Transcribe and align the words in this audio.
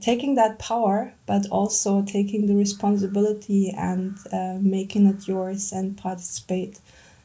taking 0.00 0.34
that 0.36 0.58
power, 0.58 1.12
but 1.26 1.46
also 1.50 2.02
taking 2.02 2.46
the 2.46 2.54
responsibility 2.54 3.74
and 3.76 4.16
uh, 4.32 4.58
making 4.60 5.06
it 5.06 5.26
yours 5.26 5.72
and 5.72 5.96
participate, 5.96 6.80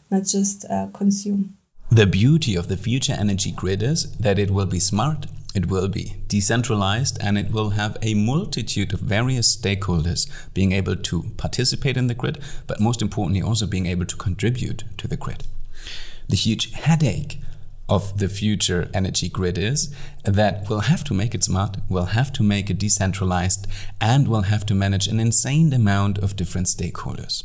not 0.10 0.24
just 0.24 0.66
uh, 0.70 0.88
consume. 0.94 1.58
The 1.92 2.08
beauty 2.08 2.56
of 2.56 2.70
the 2.70 2.78
future 2.78 3.14
energy 3.14 3.52
grid 3.52 3.84
is 3.84 4.12
that 4.14 4.40
it 4.40 4.50
will 4.50 4.66
be 4.66 4.80
smart, 4.80 5.28
it 5.54 5.68
will 5.68 5.88
be 5.88 6.16
decentralized, 6.28 7.20
and 7.22 7.38
it 7.38 7.52
will 7.52 7.72
have 7.72 7.98
a 8.02 8.16
multitude 8.16 8.94
of 8.94 9.00
various 9.00 9.56
stakeholders 9.56 10.28
being 10.56 10.72
able 10.72 10.96
to 10.96 11.24
participate 11.38 11.96
in 11.96 12.08
the 12.08 12.16
grid, 12.16 12.40
but 12.66 12.80
most 12.80 13.02
importantly, 13.02 13.44
also 13.44 13.68
being 13.68 13.86
able 13.86 14.06
to 14.06 14.16
contribute 14.16 14.84
to 14.98 15.08
the 15.08 15.18
grid. 15.18 15.44
The 16.28 16.36
huge 16.36 16.72
headache 16.72 17.40
of 17.90 18.18
the 18.18 18.30
future 18.30 18.90
energy 18.94 19.30
grid 19.30 19.58
is 19.58 19.94
that 20.24 20.70
we'll 20.70 20.82
have 20.82 21.04
to 21.06 21.14
make 21.14 21.36
it 21.36 21.44
smart, 21.44 21.78
we'll 21.90 22.06
have 22.06 22.32
to 22.34 22.44
make 22.44 22.70
it 22.70 22.80
decentralized, 22.80 23.68
and 24.00 24.28
we'll 24.28 24.44
have 24.44 24.66
to 24.66 24.76
manage 24.76 25.08
an 25.08 25.20
insane 25.20 25.74
amount 25.74 26.18
of 26.18 26.36
different 26.36 26.68
stakeholders. 26.68 27.44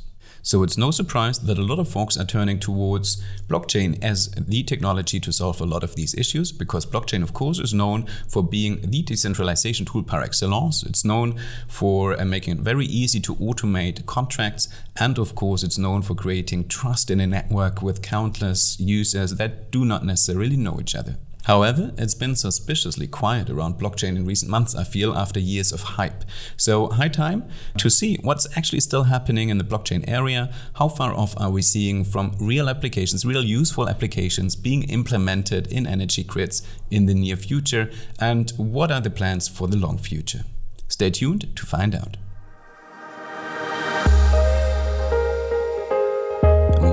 So 0.48 0.62
it's 0.62 0.78
no 0.78 0.90
surprise 0.90 1.40
that 1.40 1.58
a 1.58 1.62
lot 1.62 1.78
of 1.78 1.90
folks 1.90 2.16
are 2.16 2.24
turning 2.24 2.58
towards 2.58 3.22
blockchain 3.48 4.02
as 4.02 4.30
the 4.30 4.62
technology 4.62 5.20
to 5.20 5.30
solve 5.30 5.60
a 5.60 5.66
lot 5.66 5.84
of 5.84 5.94
these 5.94 6.14
issues 6.14 6.52
because 6.52 6.86
blockchain, 6.86 7.22
of 7.22 7.34
course, 7.34 7.58
is 7.58 7.74
known 7.74 8.06
for 8.28 8.42
being 8.42 8.80
the 8.80 9.02
decentralization 9.02 9.84
tool 9.84 10.02
par 10.02 10.22
excellence. 10.22 10.82
It's 10.84 11.04
known 11.04 11.38
for 11.68 12.18
uh, 12.18 12.24
making 12.24 12.54
it 12.54 12.60
very 12.60 12.86
easy 12.86 13.20
to 13.20 13.34
automate 13.34 14.06
contracts. 14.06 14.70
And 14.98 15.18
of 15.18 15.34
course, 15.34 15.62
it's 15.62 15.76
known 15.76 16.00
for 16.00 16.14
creating 16.14 16.68
trust 16.68 17.10
in 17.10 17.20
a 17.20 17.26
network 17.26 17.82
with 17.82 18.00
countless 18.00 18.80
users 18.80 19.34
that 19.34 19.70
do 19.70 19.84
not 19.84 20.02
necessarily 20.02 20.56
know 20.56 20.80
each 20.80 20.94
other. 20.94 21.16
However, 21.48 21.92
it's 21.96 22.14
been 22.14 22.36
suspiciously 22.36 23.06
quiet 23.06 23.48
around 23.48 23.78
blockchain 23.78 24.16
in 24.16 24.26
recent 24.26 24.50
months, 24.50 24.74
I 24.74 24.84
feel, 24.84 25.14
after 25.14 25.40
years 25.40 25.72
of 25.72 25.80
hype. 25.80 26.26
So, 26.58 26.88
high 26.88 27.08
time 27.08 27.48
to 27.78 27.88
see 27.88 28.18
what's 28.20 28.46
actually 28.54 28.80
still 28.80 29.04
happening 29.04 29.48
in 29.48 29.56
the 29.56 29.64
blockchain 29.64 30.04
area. 30.06 30.52
How 30.74 30.88
far 30.88 31.14
off 31.14 31.32
are 31.40 31.48
we 31.48 31.62
seeing 31.62 32.04
from 32.04 32.36
real 32.38 32.68
applications, 32.68 33.24
real 33.24 33.42
useful 33.42 33.88
applications 33.88 34.56
being 34.56 34.82
implemented 34.90 35.66
in 35.68 35.86
energy 35.86 36.22
grids 36.22 36.62
in 36.90 37.06
the 37.06 37.14
near 37.14 37.36
future? 37.36 37.90
And 38.20 38.50
what 38.58 38.92
are 38.92 39.00
the 39.00 39.08
plans 39.08 39.48
for 39.48 39.68
the 39.68 39.78
long 39.78 39.96
future? 39.96 40.44
Stay 40.86 41.08
tuned 41.08 41.56
to 41.56 41.64
find 41.64 41.94
out. 41.94 42.18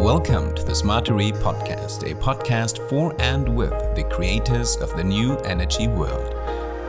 Welcome 0.05 0.53
to 0.53 0.63
the 0.63 0.71
Smartery 0.71 1.31
Podcast, 1.31 2.03
a 2.03 2.13
podcast 2.13 2.77
for 2.89 3.19
and 3.19 3.49
with 3.49 3.71
the 3.95 4.03
creators 4.03 4.75
of 4.75 4.95
the 4.95 5.03
new 5.03 5.35
energy 5.37 5.87
world. 5.87 6.31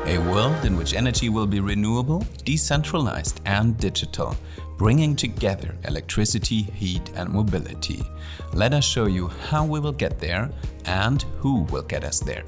A 0.04 0.18
world 0.18 0.66
in 0.66 0.76
which 0.76 0.92
energy 0.92 1.30
will 1.30 1.46
be 1.46 1.60
renewable, 1.60 2.26
decentralized, 2.44 3.40
and 3.46 3.78
digital, 3.78 4.36
bringing 4.76 5.16
together 5.16 5.74
electricity, 5.84 6.64
heat, 6.74 7.10
and 7.14 7.30
mobility. 7.30 8.04
Let 8.52 8.74
us 8.74 8.84
show 8.84 9.06
you 9.06 9.28
how 9.48 9.64
we 9.64 9.80
will 9.80 9.92
get 9.92 10.20
there 10.20 10.50
and 10.84 11.22
who 11.38 11.62
will 11.70 11.84
get 11.84 12.04
us 12.04 12.20
there. 12.20 12.44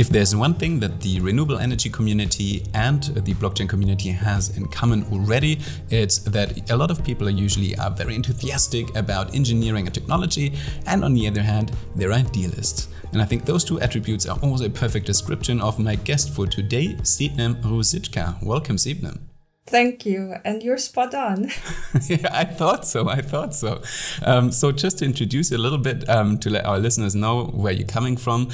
If 0.00 0.08
there's 0.08 0.34
one 0.34 0.54
thing 0.54 0.80
that 0.80 0.98
the 1.02 1.20
renewable 1.20 1.58
energy 1.58 1.90
community 1.90 2.64
and 2.72 3.02
the 3.02 3.34
blockchain 3.34 3.68
community 3.68 4.08
has 4.08 4.56
in 4.56 4.66
common 4.68 5.04
already, 5.12 5.60
it's 5.90 6.20
that 6.20 6.70
a 6.70 6.74
lot 6.74 6.90
of 6.90 7.04
people 7.04 7.28
are 7.28 7.36
usually 7.46 7.76
are 7.76 7.90
very 7.90 8.14
enthusiastic 8.14 8.96
about 8.96 9.34
engineering 9.34 9.84
and 9.84 9.94
technology, 9.94 10.54
and 10.86 11.04
on 11.04 11.12
the 11.12 11.28
other 11.28 11.42
hand, 11.42 11.72
they're 11.96 12.14
idealists. 12.14 12.88
And 13.12 13.20
I 13.20 13.26
think 13.26 13.44
those 13.44 13.62
two 13.62 13.78
attributes 13.82 14.24
are 14.24 14.38
also 14.38 14.64
a 14.64 14.70
perfect 14.70 15.04
description 15.04 15.60
of 15.60 15.78
my 15.78 15.96
guest 15.96 16.34
for 16.34 16.46
today, 16.46 16.96
Sebnem 17.02 17.60
Rusitschka. 17.62 18.42
Welcome, 18.42 18.78
Sebnem. 18.78 19.29
Thank 19.70 20.04
you. 20.04 20.34
And 20.44 20.64
you're 20.64 20.78
spot 20.78 21.14
on. 21.14 21.44
yeah, 22.08 22.28
I 22.32 22.44
thought 22.44 22.84
so. 22.84 23.08
I 23.08 23.22
thought 23.22 23.54
so. 23.54 23.80
Um, 24.24 24.50
so, 24.50 24.72
just 24.72 24.98
to 24.98 25.04
introduce 25.04 25.52
a 25.52 25.58
little 25.58 25.78
bit 25.78 26.08
um, 26.08 26.38
to 26.38 26.50
let 26.50 26.66
our 26.66 26.80
listeners 26.80 27.14
know 27.14 27.44
where 27.44 27.72
you're 27.72 27.86
coming 27.86 28.16
from. 28.16 28.48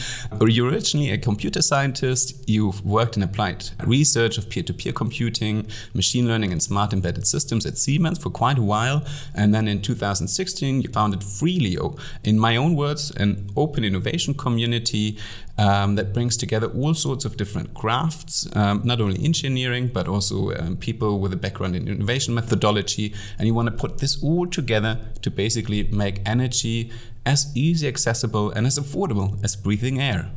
You're 0.46 0.70
originally 0.70 1.12
a 1.12 1.18
computer 1.18 1.62
scientist. 1.62 2.44
You've 2.46 2.84
worked 2.84 3.16
in 3.16 3.22
applied 3.22 3.64
research 3.84 4.36
of 4.36 4.50
peer 4.50 4.62
to 4.64 4.74
peer 4.74 4.92
computing, 4.92 5.66
machine 5.94 6.28
learning, 6.28 6.52
and 6.52 6.62
smart 6.62 6.92
embedded 6.92 7.26
systems 7.26 7.64
at 7.64 7.78
Siemens 7.78 8.18
for 8.18 8.28
quite 8.28 8.58
a 8.58 8.62
while. 8.62 9.02
And 9.34 9.54
then 9.54 9.68
in 9.68 9.80
2016, 9.80 10.82
you 10.82 10.90
founded 10.90 11.20
Freeelio. 11.20 11.98
In 12.24 12.38
my 12.38 12.56
own 12.56 12.76
words, 12.76 13.10
an 13.12 13.50
open 13.56 13.84
innovation 13.84 14.34
community 14.34 15.16
um, 15.58 15.94
that 15.94 16.12
brings 16.12 16.36
together 16.36 16.66
all 16.68 16.94
sorts 16.94 17.24
of 17.24 17.36
different 17.36 17.74
crafts, 17.74 18.46
um, 18.54 18.82
not 18.84 19.00
only 19.00 19.24
engineering, 19.24 19.90
but 19.92 20.06
also 20.06 20.52
um, 20.52 20.76
people 20.76 21.18
with 21.18 21.32
a 21.32 21.36
background 21.36 21.74
in 21.74 21.88
innovation 21.88 22.34
methodology. 22.34 23.14
And 23.38 23.46
you 23.46 23.54
want 23.54 23.68
to 23.68 23.74
put 23.74 23.98
this 23.98 24.22
all 24.22 24.46
together 24.46 25.00
to 25.22 25.30
basically 25.30 25.84
make 25.84 26.20
energy 26.26 26.90
as 27.24 27.50
easy, 27.56 27.88
accessible, 27.88 28.50
and 28.50 28.66
as 28.66 28.78
affordable 28.78 29.42
as 29.42 29.56
breathing 29.56 30.00
air. 30.00 30.30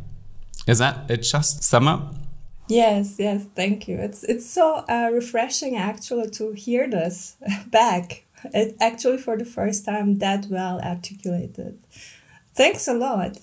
Is 0.67 0.79
that 0.79 1.09
it 1.09 1.23
just 1.23 1.63
sum 1.63 1.87
up? 1.87 2.15
Yes, 2.67 3.15
yes, 3.17 3.45
thank 3.55 3.87
you. 3.87 3.97
It's 3.97 4.23
it's 4.23 4.47
so 4.47 4.85
uh, 4.87 5.09
refreshing 5.11 5.75
actually 5.75 6.29
to 6.31 6.51
hear 6.51 6.87
this 6.87 7.35
back. 7.67 8.25
It 8.53 8.77
actually 8.79 9.17
for 9.17 9.37
the 9.37 9.45
first 9.45 9.85
time 9.85 10.19
that 10.19 10.45
well 10.49 10.79
articulated. 10.81 11.79
Thanks 12.59 12.89
a 12.89 12.93
lot. 12.93 13.37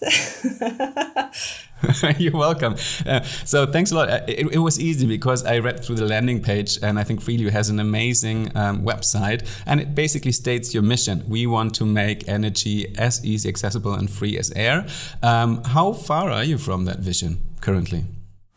You're 2.20 2.36
welcome. 2.36 2.74
Uh, 3.06 3.22
so 3.22 3.64
thanks 3.64 3.90
a 3.90 3.94
lot. 3.94 4.10
Uh, 4.10 4.20
it, 4.28 4.46
it, 4.52 4.58
was 4.58 4.78
easy 4.78 5.06
because 5.06 5.42
I 5.42 5.58
read 5.60 5.82
through 5.82 5.96
the 5.96 6.04
landing 6.04 6.42
page, 6.42 6.78
and 6.82 6.98
I 6.98 7.04
think 7.04 7.22
Freeelio 7.22 7.50
has 7.50 7.70
an 7.70 7.80
amazing 7.80 8.54
um, 8.54 8.84
website, 8.84 9.48
and 9.64 9.80
it 9.80 9.94
basically 9.94 10.32
states 10.32 10.74
your 10.74 10.82
mission. 10.82 11.24
We 11.26 11.46
want 11.46 11.74
to 11.76 11.86
make 11.86 12.28
energy 12.28 12.94
as 12.98 13.24
easy, 13.24 13.48
accessible, 13.48 13.94
and 13.94 14.10
free 14.10 14.36
as 14.36 14.52
air. 14.54 14.86
Um, 15.22 15.64
how 15.64 15.94
far 15.94 16.30
are 16.30 16.44
you 16.44 16.58
from 16.58 16.84
that 16.84 16.98
vision 16.98 17.38
currently? 17.62 18.04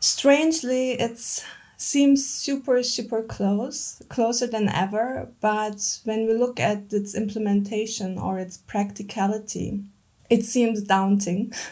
Strangely, 0.00 0.90
it 1.00 1.42
seems 1.78 2.28
super 2.28 2.82
super 2.82 3.22
close, 3.22 4.02
closer 4.10 4.46
than 4.46 4.68
ever. 4.68 5.30
But 5.40 6.00
when 6.04 6.26
we 6.26 6.34
look 6.34 6.60
at 6.60 6.92
its 6.92 7.14
implementation 7.14 8.18
or 8.18 8.38
its 8.38 8.58
practicality, 8.58 9.84
it 10.30 10.44
seems 10.44 10.82
daunting. 10.82 11.52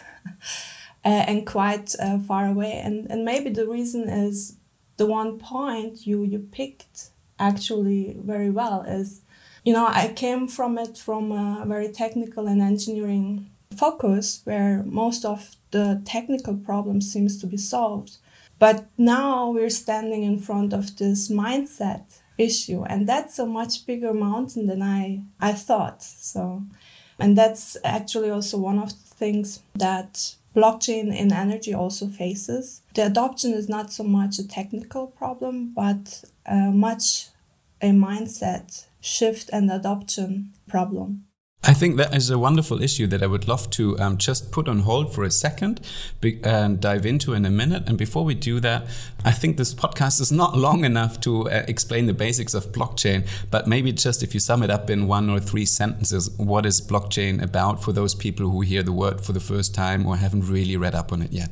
uh, 1.04 1.24
and 1.26 1.46
quite 1.46 1.94
uh, 2.00 2.18
far 2.18 2.46
away. 2.46 2.72
And, 2.84 3.10
and 3.10 3.24
maybe 3.24 3.50
the 3.50 3.66
reason 3.66 4.08
is 4.08 4.56
the 4.96 5.06
one 5.06 5.38
point 5.38 6.06
you, 6.06 6.24
you 6.24 6.38
picked 6.38 7.10
actually 7.38 8.16
very 8.22 8.50
well 8.50 8.82
is, 8.82 9.22
you 9.64 9.72
know, 9.72 9.86
I 9.86 10.12
came 10.14 10.48
from 10.48 10.76
it 10.76 10.98
from 10.98 11.32
a 11.32 11.64
very 11.66 11.88
technical 11.88 12.46
and 12.46 12.60
engineering 12.60 13.48
focus 13.76 14.42
where 14.44 14.82
most 14.84 15.24
of 15.24 15.56
the 15.70 16.02
technical 16.04 16.56
problems 16.56 17.12
seems 17.12 17.40
to 17.40 17.46
be 17.46 17.56
solved. 17.56 18.18
But 18.58 18.86
now 18.98 19.50
we're 19.50 19.70
standing 19.70 20.24
in 20.24 20.38
front 20.40 20.72
of 20.72 20.96
this 20.96 21.30
mindset 21.30 22.18
issue 22.36 22.84
and 22.84 23.08
that's 23.08 23.38
a 23.38 23.46
much 23.46 23.86
bigger 23.86 24.12
mountain 24.12 24.66
than 24.66 24.82
I, 24.82 25.22
I 25.40 25.52
thought. 25.52 26.02
So 26.02 26.64
and 27.18 27.36
that's 27.36 27.76
actually 27.84 28.30
also 28.30 28.58
one 28.58 28.78
of 28.78 28.90
the 28.90 29.14
things 29.14 29.60
that 29.74 30.34
blockchain 30.54 31.14
in 31.16 31.32
energy 31.32 31.74
also 31.74 32.06
faces. 32.08 32.82
The 32.94 33.06
adoption 33.06 33.52
is 33.52 33.68
not 33.68 33.92
so 33.92 34.04
much 34.04 34.38
a 34.38 34.46
technical 34.46 35.06
problem, 35.08 35.72
but 35.74 36.24
uh, 36.46 36.70
much 36.70 37.28
a 37.80 37.90
mindset 37.90 38.86
shift 39.00 39.50
and 39.52 39.70
adoption 39.70 40.52
problem. 40.68 41.24
I 41.64 41.74
think 41.74 41.96
that 41.96 42.14
is 42.14 42.30
a 42.30 42.38
wonderful 42.38 42.80
issue 42.82 43.08
that 43.08 43.22
I 43.22 43.26
would 43.26 43.48
love 43.48 43.68
to 43.70 43.98
um, 43.98 44.16
just 44.16 44.52
put 44.52 44.68
on 44.68 44.80
hold 44.80 45.12
for 45.12 45.24
a 45.24 45.30
second 45.30 45.80
and 46.44 46.80
dive 46.80 47.04
into 47.04 47.34
in 47.34 47.44
a 47.44 47.50
minute. 47.50 47.82
And 47.86 47.98
before 47.98 48.24
we 48.24 48.34
do 48.34 48.60
that, 48.60 48.86
I 49.24 49.32
think 49.32 49.56
this 49.56 49.74
podcast 49.74 50.20
is 50.20 50.30
not 50.30 50.56
long 50.56 50.84
enough 50.84 51.20
to 51.22 51.50
uh, 51.50 51.64
explain 51.66 52.06
the 52.06 52.14
basics 52.14 52.54
of 52.54 52.70
blockchain, 52.72 53.26
but 53.50 53.66
maybe 53.66 53.92
just 53.92 54.22
if 54.22 54.34
you 54.34 54.40
sum 54.40 54.62
it 54.62 54.70
up 54.70 54.88
in 54.88 55.08
one 55.08 55.28
or 55.28 55.40
three 55.40 55.64
sentences, 55.64 56.30
what 56.38 56.64
is 56.64 56.80
blockchain 56.80 57.42
about 57.42 57.82
for 57.82 57.92
those 57.92 58.14
people 58.14 58.48
who 58.48 58.60
hear 58.60 58.84
the 58.84 58.92
word 58.92 59.20
for 59.20 59.32
the 59.32 59.40
first 59.40 59.74
time 59.74 60.06
or 60.06 60.16
haven't 60.16 60.48
really 60.48 60.76
read 60.76 60.94
up 60.94 61.12
on 61.12 61.22
it 61.22 61.32
yet? 61.32 61.50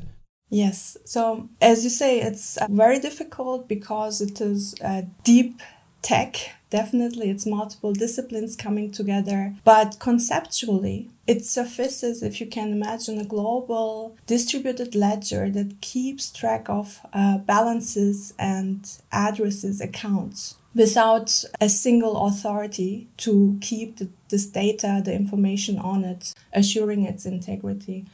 Yes. 0.49 0.97
So, 1.05 1.49
as 1.61 1.83
you 1.83 1.91
say, 1.91 2.21
it's 2.21 2.57
uh, 2.57 2.69
very 2.71 3.01
difficult 3.01 3.69
because 3.69 4.21
it 4.21 4.41
is 4.41 4.77
deep 5.25 5.61
tech 6.03 6.56
Definitely, 6.69 7.31
it's 7.31 7.47
multiple 7.47 7.93
disciplines 7.93 8.57
coming 8.57 8.91
together, 8.91 9.55
but 9.65 9.99
conceptually, 10.01 11.11
it 11.25 11.45
suffices 11.45 12.25
if 12.25 12.41
you 12.41 12.47
can 12.47 12.73
imagine 12.73 13.21
a 13.21 13.25
global 13.25 14.17
distributed 14.27 14.97
ledger 14.97 15.49
that 15.51 15.81
keeps 15.81 16.33
track 16.33 16.69
of 16.69 17.01
uh, 17.13 17.39
balances 17.39 18.35
and 18.37 18.99
addresses 19.13 19.81
accounts 19.81 20.57
without 20.75 21.45
a 21.61 21.69
single 21.69 22.27
authority 22.27 23.09
to 23.19 23.59
keep 23.61 23.99
the, 23.99 24.09
this 24.29 24.47
data, 24.47 25.01
the 25.05 25.15
information 25.15 25.79
on 25.79 26.05
it, 26.05 26.35
assuring 26.53 27.05
its 27.05 27.25
integrity. 27.25 28.05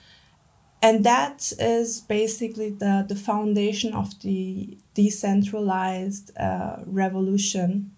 And 0.82 1.04
that 1.04 1.52
is 1.58 2.00
basically 2.02 2.70
the, 2.70 3.04
the 3.08 3.14
foundation 3.16 3.94
of 3.94 4.20
the 4.20 4.76
decentralized 4.94 6.36
uh, 6.36 6.78
revolution 6.84 7.92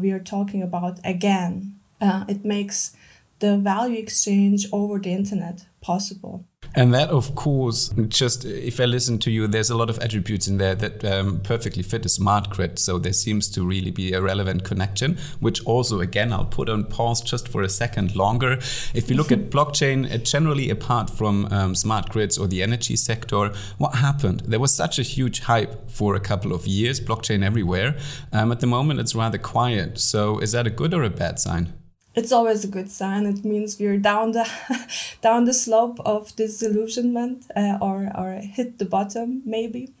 we 0.00 0.10
are 0.10 0.20
talking 0.20 0.62
about 0.62 0.98
again. 1.04 1.78
Uh, 2.00 2.24
it 2.28 2.44
makes 2.44 2.94
the 3.38 3.58
value 3.58 3.98
exchange 3.98 4.66
over 4.72 4.98
the 4.98 5.12
internet 5.12 5.66
possible. 5.80 6.44
And 6.74 6.92
that, 6.92 7.08
of 7.08 7.34
course, 7.34 7.94
just 8.08 8.44
if 8.44 8.80
I 8.80 8.84
listen 8.84 9.18
to 9.20 9.30
you, 9.30 9.46
there's 9.46 9.70
a 9.70 9.76
lot 9.76 9.88
of 9.88 9.98
attributes 10.00 10.46
in 10.46 10.58
there 10.58 10.74
that 10.74 11.02
um, 11.04 11.40
perfectly 11.40 11.82
fit 11.82 12.04
a 12.04 12.08
smart 12.08 12.50
grid. 12.50 12.78
So 12.78 12.98
there 12.98 13.14
seems 13.14 13.48
to 13.52 13.64
really 13.64 13.90
be 13.90 14.12
a 14.12 14.20
relevant 14.20 14.64
connection, 14.64 15.16
which 15.40 15.64
also, 15.64 16.00
again, 16.00 16.32
I'll 16.32 16.44
put 16.44 16.68
on 16.68 16.84
pause 16.84 17.22
just 17.22 17.48
for 17.48 17.62
a 17.62 17.68
second 17.68 18.14
longer. 18.14 18.58
If 18.92 19.08
you 19.08 19.16
look 19.16 19.32
at 19.32 19.48
blockchain, 19.48 20.12
uh, 20.12 20.18
generally 20.18 20.68
apart 20.68 21.08
from 21.08 21.46
um, 21.50 21.74
smart 21.74 22.10
grids 22.10 22.36
or 22.36 22.46
the 22.46 22.62
energy 22.62 22.96
sector, 22.96 23.52
what 23.78 23.94
happened? 23.94 24.40
There 24.40 24.60
was 24.60 24.74
such 24.74 24.98
a 24.98 25.02
huge 25.02 25.40
hype 25.40 25.90
for 25.90 26.14
a 26.14 26.20
couple 26.20 26.52
of 26.52 26.66
years, 26.66 27.00
blockchain 27.00 27.42
everywhere. 27.42 27.96
Um, 28.32 28.52
at 28.52 28.60
the 28.60 28.66
moment, 28.66 29.00
it's 29.00 29.14
rather 29.14 29.38
quiet. 29.38 29.98
So 29.98 30.40
is 30.40 30.52
that 30.52 30.66
a 30.66 30.70
good 30.70 30.92
or 30.92 31.04
a 31.04 31.10
bad 31.10 31.38
sign? 31.38 31.72
It's 32.16 32.32
always 32.32 32.64
a 32.64 32.68
good 32.68 32.90
sign. 32.90 33.26
It 33.26 33.44
means 33.44 33.78
we're 33.78 33.98
down 33.98 34.32
the 34.32 34.48
down 35.20 35.44
the 35.44 35.54
slope 35.54 36.00
of 36.00 36.34
disillusionment 36.34 37.46
uh, 37.54 37.78
or 37.80 38.10
or 38.16 38.40
hit 38.40 38.78
the 38.78 38.86
bottom 38.86 39.42
maybe, 39.44 39.92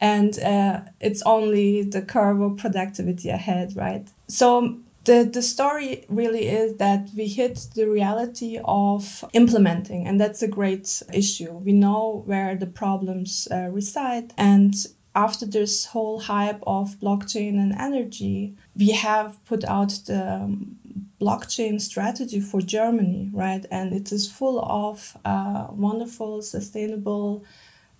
and 0.00 0.38
uh, 0.40 0.80
it's 1.00 1.22
only 1.24 1.82
the 1.82 2.02
curve 2.02 2.40
of 2.40 2.58
productivity 2.58 3.30
ahead, 3.30 3.74
right? 3.76 4.08
So. 4.28 4.78
The, 5.06 5.28
the 5.30 5.42
story 5.42 6.06
really 6.08 6.48
is 6.48 6.78
that 6.78 7.10
we 7.14 7.26
hit 7.26 7.66
the 7.74 7.86
reality 7.86 8.58
of 8.64 9.22
implementing, 9.34 10.06
and 10.08 10.18
that's 10.18 10.42
a 10.42 10.48
great 10.48 11.02
issue. 11.12 11.52
We 11.52 11.72
know 11.74 12.22
where 12.24 12.56
the 12.56 12.64
problems 12.64 13.46
uh, 13.50 13.68
reside, 13.70 14.32
and 14.38 14.74
after 15.14 15.46
this 15.46 15.86
whole 15.86 16.20
hype 16.20 16.62
of 16.66 16.98
blockchain 17.00 17.60
and 17.60 17.74
energy, 17.78 18.54
we 18.74 18.92
have 18.92 19.44
put 19.44 19.62
out 19.64 19.90
the 20.06 20.36
um, 20.36 20.76
blockchain 21.20 21.80
strategy 21.80 22.40
for 22.40 22.60
Germany, 22.60 23.30
right? 23.32 23.64
And 23.70 23.92
it 23.92 24.12
is 24.12 24.30
full 24.30 24.60
of 24.64 25.16
uh, 25.24 25.68
wonderful, 25.70 26.42
sustainable 26.42 27.44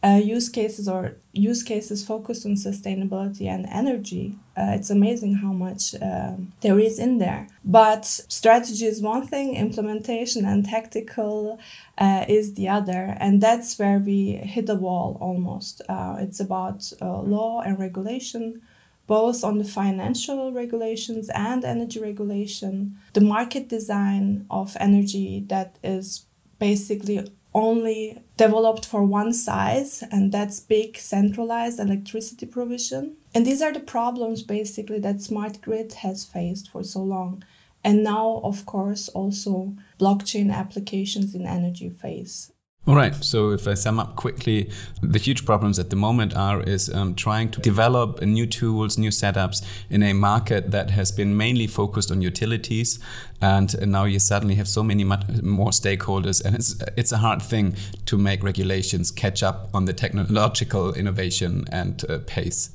uh, 0.05 0.21
use 0.23 0.51
cases 0.51 0.87
or 0.87 1.17
use 1.33 1.63
cases 1.63 2.05
focused 2.05 2.45
on 2.45 2.53
sustainability 2.57 3.47
and 3.47 3.67
energy. 3.71 4.37
Uh, 4.55 4.73
it's 4.75 4.91
amazing 4.91 5.37
how 5.37 5.53
much 5.53 5.95
um, 6.03 6.53
there 6.61 6.79
is 6.79 6.99
in 6.99 7.17
there. 7.19 7.49
But 7.65 8.05
strategy 8.05 8.85
is 8.85 9.01
one 9.01 9.27
thing, 9.27 9.57
implementation 9.57 10.45
and 10.45 10.63
tactical 10.67 11.59
uh, 11.97 12.27
is 12.29 12.53
the 12.53 12.69
other. 12.69 13.17
And 13.19 13.41
that's 13.41 13.79
where 13.79 13.99
we 13.99 14.33
hit 14.33 14.69
a 14.69 14.75
wall 14.75 15.17
almost. 15.23 15.81
Uh, 15.89 16.17
it's 16.19 16.39
about 16.39 16.93
uh, 17.01 17.21
law 17.21 17.63
and 17.63 17.79
regulation 17.79 18.61
both 19.07 19.45
on 19.45 19.59
the 19.59 19.65
financial 19.65 20.53
regulations 20.53 21.29
and 21.35 21.65
energy 21.65 22.01
regulation, 22.01 22.97
the 23.13 23.21
market 23.21 23.69
design 23.69 24.47
of 24.51 24.77
energy 24.81 25.45
that 25.49 25.77
is 25.83 26.27
basically 26.59 27.27
only 27.55 28.23
developed 28.37 28.85
for 28.85 29.05
one 29.05 29.33
size, 29.33 30.03
and 30.11 30.33
that's 30.33 30.59
big 30.59 30.97
centralized 30.97 31.79
electricity 31.79 32.47
provision. 32.47 33.17
And 33.35 33.47
these 33.47 33.63
are 33.63 33.73
the 33.73 33.81
problems 33.81 34.43
basically 34.43 34.99
that 35.01 35.21
smart 35.21 35.61
grid 35.61 35.93
has 35.95 36.25
faced 36.25 36.71
for 36.71 36.83
so 36.83 37.03
long. 37.03 37.45
And 37.85 38.03
now, 38.03 38.41
of 38.43 38.65
course, 38.65 39.09
also 39.11 39.75
blockchain 40.01 40.53
applications 40.53 41.35
in 41.35 41.47
energy 41.47 41.91
face. 41.91 42.51
All 42.87 42.95
right. 42.95 43.15
So 43.25 43.53
if 43.53 43.67
I 43.67 43.73
sum 43.73 43.99
up 43.99 44.15
quickly, 44.15 44.71
the 45.01 45.19
huge 45.19 45.47
problems 45.47 45.79
at 45.79 45.89
the 45.89 45.97
moment 45.97 46.37
are 46.37 46.63
is 46.63 46.93
um, 46.93 47.15
trying 47.15 47.51
to 47.53 47.61
develop 47.61 48.21
new 48.21 48.47
tools, 48.47 48.99
new 48.99 49.09
setups 49.09 49.65
in 49.89 50.03
a 50.03 50.13
market 50.13 50.71
that 50.71 50.91
has 50.91 51.11
been 51.11 51.35
mainly 51.35 51.67
focused 51.67 52.11
on 52.11 52.21
utilities, 52.21 52.99
and, 53.41 53.75
now 53.91 54.05
you 54.05 54.19
suddenly 54.19 54.57
have 54.57 54.69
so 54.69 54.83
many 54.83 55.05
more 55.05 55.71
stakeholders, 55.71 56.45
and 56.45 56.55
it's 56.55 56.77
it's 56.97 57.13
a 57.13 57.19
hard 57.19 57.41
thing 57.41 57.75
to 58.05 58.19
make 58.19 58.43
regulations 58.43 59.11
catch 59.11 59.43
up 59.43 59.69
on 59.73 59.87
the 59.87 59.95
technological 59.95 60.93
innovation 60.93 61.65
and 61.73 62.05
uh, 62.11 62.19
pace. 62.27 62.74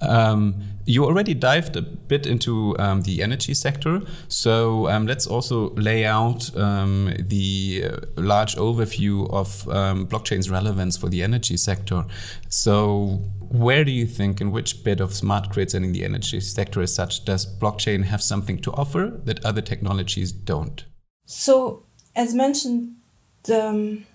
Um, 0.00 0.62
you 0.86 1.04
already 1.04 1.32
dived 1.34 1.76
a 1.76 1.82
bit 1.82 2.26
into 2.26 2.78
um, 2.78 3.02
the 3.02 3.22
energy 3.22 3.54
sector, 3.54 4.02
so 4.28 4.88
um, 4.88 5.06
let's 5.06 5.26
also 5.26 5.70
lay 5.74 6.04
out 6.04 6.54
um, 6.56 7.12
the 7.18 7.84
uh, 7.86 8.20
large 8.20 8.56
overview 8.56 9.30
of 9.30 9.66
um, 9.68 10.06
blockchain's 10.06 10.50
relevance 10.50 10.96
for 10.96 11.08
the 11.08 11.22
energy 11.22 11.56
sector. 11.56 12.04
So, 12.48 13.22
where 13.40 13.84
do 13.84 13.90
you 13.90 14.06
think, 14.06 14.40
in 14.40 14.50
which 14.50 14.84
bit 14.84 15.00
of 15.00 15.14
smart 15.14 15.48
grids 15.48 15.74
and 15.74 15.84
in 15.84 15.92
the 15.92 16.04
energy 16.04 16.40
sector 16.40 16.82
as 16.82 16.94
such, 16.94 17.24
does 17.24 17.46
blockchain 17.46 18.04
have 18.04 18.22
something 18.22 18.58
to 18.58 18.72
offer 18.72 19.20
that 19.24 19.42
other 19.44 19.62
technologies 19.62 20.32
don't? 20.32 20.84
So, 21.24 21.86
as 22.14 22.34
mentioned, 22.34 22.96
the 23.44 23.68
um, 23.68 24.06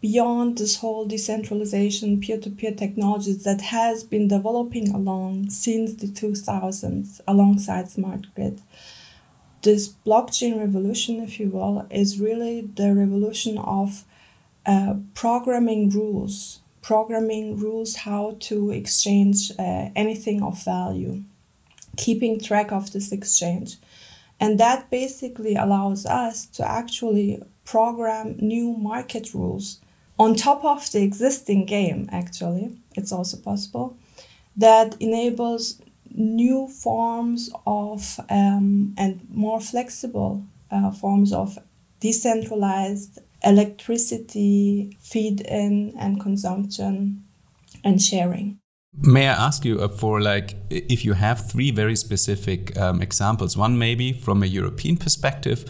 beyond 0.00 0.58
this 0.58 0.76
whole 0.76 1.04
decentralization, 1.06 2.20
peer 2.20 2.38
to 2.38 2.50
peer 2.50 2.72
technologies 2.72 3.44
that 3.44 3.60
has 3.60 4.04
been 4.04 4.28
developing 4.28 4.94
along 4.94 5.50
since 5.50 5.94
the 5.94 6.06
2000s 6.06 7.20
alongside 7.26 7.90
smart 7.90 8.26
grid. 8.34 8.60
This 9.62 9.94
blockchain 10.06 10.58
revolution, 10.58 11.20
if 11.20 11.40
you 11.40 11.48
will, 11.48 11.86
is 11.90 12.20
really 12.20 12.60
the 12.62 12.94
revolution 12.94 13.56
of 13.58 14.04
uh, 14.66 14.96
programming 15.14 15.88
rules, 15.90 16.60
programming 16.82 17.58
rules 17.58 17.96
how 17.96 18.36
to 18.40 18.70
exchange 18.70 19.52
uh, 19.58 19.88
anything 19.96 20.42
of 20.42 20.62
value, 20.64 21.22
keeping 21.96 22.38
track 22.38 22.72
of 22.72 22.92
this 22.92 23.10
exchange. 23.10 23.76
And 24.38 24.60
that 24.60 24.90
basically 24.90 25.54
allows 25.54 26.04
us 26.04 26.44
to 26.46 26.68
actually 26.68 27.42
program 27.64 28.36
new 28.38 28.72
market 28.72 29.34
rules 29.34 29.80
on 30.18 30.34
top 30.34 30.64
of 30.64 30.90
the 30.92 31.02
existing 31.02 31.66
game, 31.66 32.08
actually, 32.12 32.70
it's 32.94 33.12
also 33.12 33.36
possible, 33.36 33.96
that 34.56 34.96
enables 35.00 35.80
new 36.12 36.68
forms 36.68 37.50
of 37.66 38.20
um, 38.30 38.94
and 38.96 39.26
more 39.28 39.60
flexible 39.60 40.44
uh, 40.70 40.92
forms 40.92 41.32
of 41.32 41.58
decentralized 41.98 43.18
electricity 43.42 44.96
feed 45.00 45.40
in 45.40 45.92
and 45.98 46.20
consumption 46.20 47.24
and 47.82 48.00
sharing. 48.00 48.58
May 48.96 49.28
I 49.28 49.46
ask 49.46 49.64
you 49.64 49.80
uh, 49.80 49.88
for 49.88 50.20
like 50.20 50.54
if 50.70 51.04
you 51.04 51.14
have 51.14 51.50
three 51.50 51.72
very 51.72 51.96
specific 51.96 52.78
um, 52.78 53.02
examples? 53.02 53.56
One 53.56 53.76
maybe 53.76 54.12
from 54.12 54.44
a 54.44 54.46
European 54.46 54.96
perspective, 54.96 55.64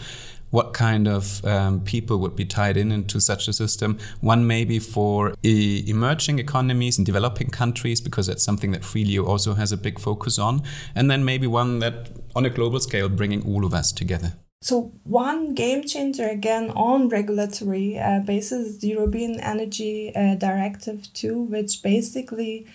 what 0.55 0.71
kind 0.73 1.05
of 1.05 1.43
um, 1.45 1.81
people 1.81 2.17
would 2.17 2.35
be 2.35 2.45
tied 2.45 2.77
in 2.77 2.89
into 2.89 3.19
such 3.19 3.49
a 3.49 3.53
system. 3.53 3.99
One 4.21 4.47
maybe 4.47 4.79
for 4.79 5.33
e 5.43 5.83
emerging 5.85 6.39
economies 6.39 6.97
and 6.97 7.05
developing 7.05 7.49
countries, 7.49 7.99
because 7.99 8.27
that's 8.27 8.45
something 8.49 8.71
that 8.71 8.83
Freeelio 8.89 9.27
also 9.27 9.55
has 9.55 9.73
a 9.73 9.77
big 9.87 9.99
focus 9.99 10.39
on. 10.39 10.63
And 10.95 11.11
then 11.11 11.25
maybe 11.25 11.45
one 11.45 11.79
that 11.79 11.95
on 12.37 12.45
a 12.45 12.49
global 12.49 12.79
scale, 12.79 13.09
bringing 13.09 13.41
all 13.45 13.65
of 13.65 13.73
us 13.73 13.91
together. 13.91 14.31
So 14.61 14.75
one 15.03 15.53
game 15.53 15.83
changer 15.83 16.27
again 16.39 16.71
on 16.71 17.09
regulatory 17.09 17.99
uh, 17.99 18.21
basis, 18.21 18.77
the 18.77 18.87
European 18.87 19.39
Energy 19.41 20.15
uh, 20.15 20.35
Directive 20.35 21.11
2, 21.13 21.41
which 21.53 21.83
basically 21.83 22.65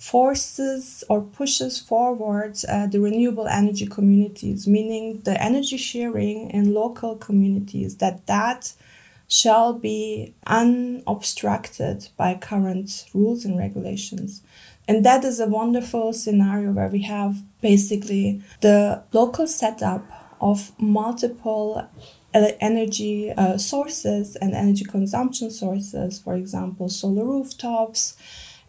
forces 0.00 1.04
or 1.10 1.20
pushes 1.20 1.78
forward 1.78 2.56
uh, 2.68 2.86
the 2.86 2.98
renewable 2.98 3.46
energy 3.46 3.86
communities 3.86 4.66
meaning 4.66 5.20
the 5.20 5.42
energy 5.42 5.76
sharing 5.76 6.50
in 6.50 6.72
local 6.72 7.14
communities 7.16 7.98
that 7.98 8.26
that 8.26 8.72
shall 9.30 9.72
be 9.72 10.34
unobstructed 10.44 12.08
by 12.16 12.34
current 12.34 13.06
rules 13.14 13.44
and 13.44 13.56
regulations. 13.56 14.42
And 14.88 15.06
that 15.06 15.24
is 15.24 15.38
a 15.38 15.46
wonderful 15.46 16.12
scenario 16.12 16.72
where 16.72 16.88
we 16.88 17.02
have 17.02 17.36
basically 17.60 18.42
the 18.60 19.04
local 19.12 19.46
setup 19.46 20.04
of 20.40 20.72
multiple 20.80 21.88
energy 22.34 23.30
uh, 23.30 23.56
sources 23.56 24.34
and 24.36 24.52
energy 24.52 24.84
consumption 24.84 25.50
sources 25.50 26.20
for 26.20 26.34
example 26.36 26.88
solar 26.88 27.24
rooftops 27.24 28.16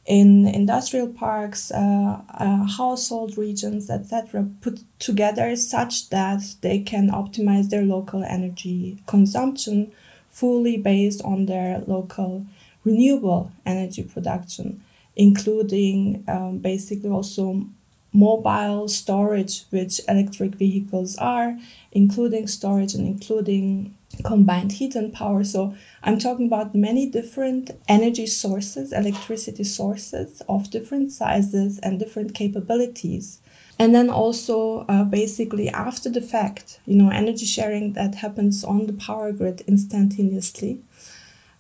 in 0.06 0.48
industrial 0.48 1.08
parks, 1.08 1.72
uh, 1.72 2.22
uh, 2.34 2.64
household 2.66 3.38
regions, 3.38 3.90
etc., 3.90 4.48
put 4.62 4.82
together 5.00 5.56
such 5.56 6.10
that 6.10 6.42
they 6.62 6.80
can 6.80 7.10
optimize 7.12 7.70
their 7.70 7.84
local 7.84 8.24
energy 8.24 8.98
consumption 9.06 9.92
fully 10.30 10.78
based 10.78 11.22
on 11.24 11.46
their 11.46 11.84
local 11.86 12.46
renewable 12.84 13.52
energy 13.66 14.04
production, 14.04 14.82
including 15.16 16.24
um, 16.28 16.58
basically 16.58 17.10
also 17.10 17.66
mobile 18.14 18.88
storage, 18.88 19.64
which 19.70 20.02
electric 20.08 20.56
vehicles 20.56 21.18
are, 21.18 21.58
including 21.92 22.48
storage 22.48 22.94
and 22.94 23.08
including 23.08 23.96
combined 24.26 24.74
heat 24.74 24.96
and 24.96 25.14
power. 25.14 25.44
So 25.44 25.74
I'm 26.04 26.20
talking 26.20 26.48
about 26.48 26.76
many 26.76 27.10
different 27.10 27.72
energy 27.88 28.28
sources, 28.28 28.92
electricity 28.92 29.64
sources 29.64 30.42
of 30.50 30.70
different 30.70 31.12
sizes 31.12 31.80
and 31.80 32.00
different 32.00 32.36
capabilities. 32.36 33.40
And 33.80 33.96
then 33.96 34.10
also, 34.10 34.86
uh, 34.90 35.06
basically, 35.06 35.70
after 35.70 36.10
the 36.10 36.22
fact, 36.22 36.80
you 36.86 36.96
know, 36.96 37.10
energy 37.10 37.46
sharing 37.46 37.94
that 37.94 38.16
happens 38.16 38.64
on 38.64 38.86
the 38.86 38.94
power 38.94 39.32
grid 39.32 39.62
instantaneously. 39.62 40.82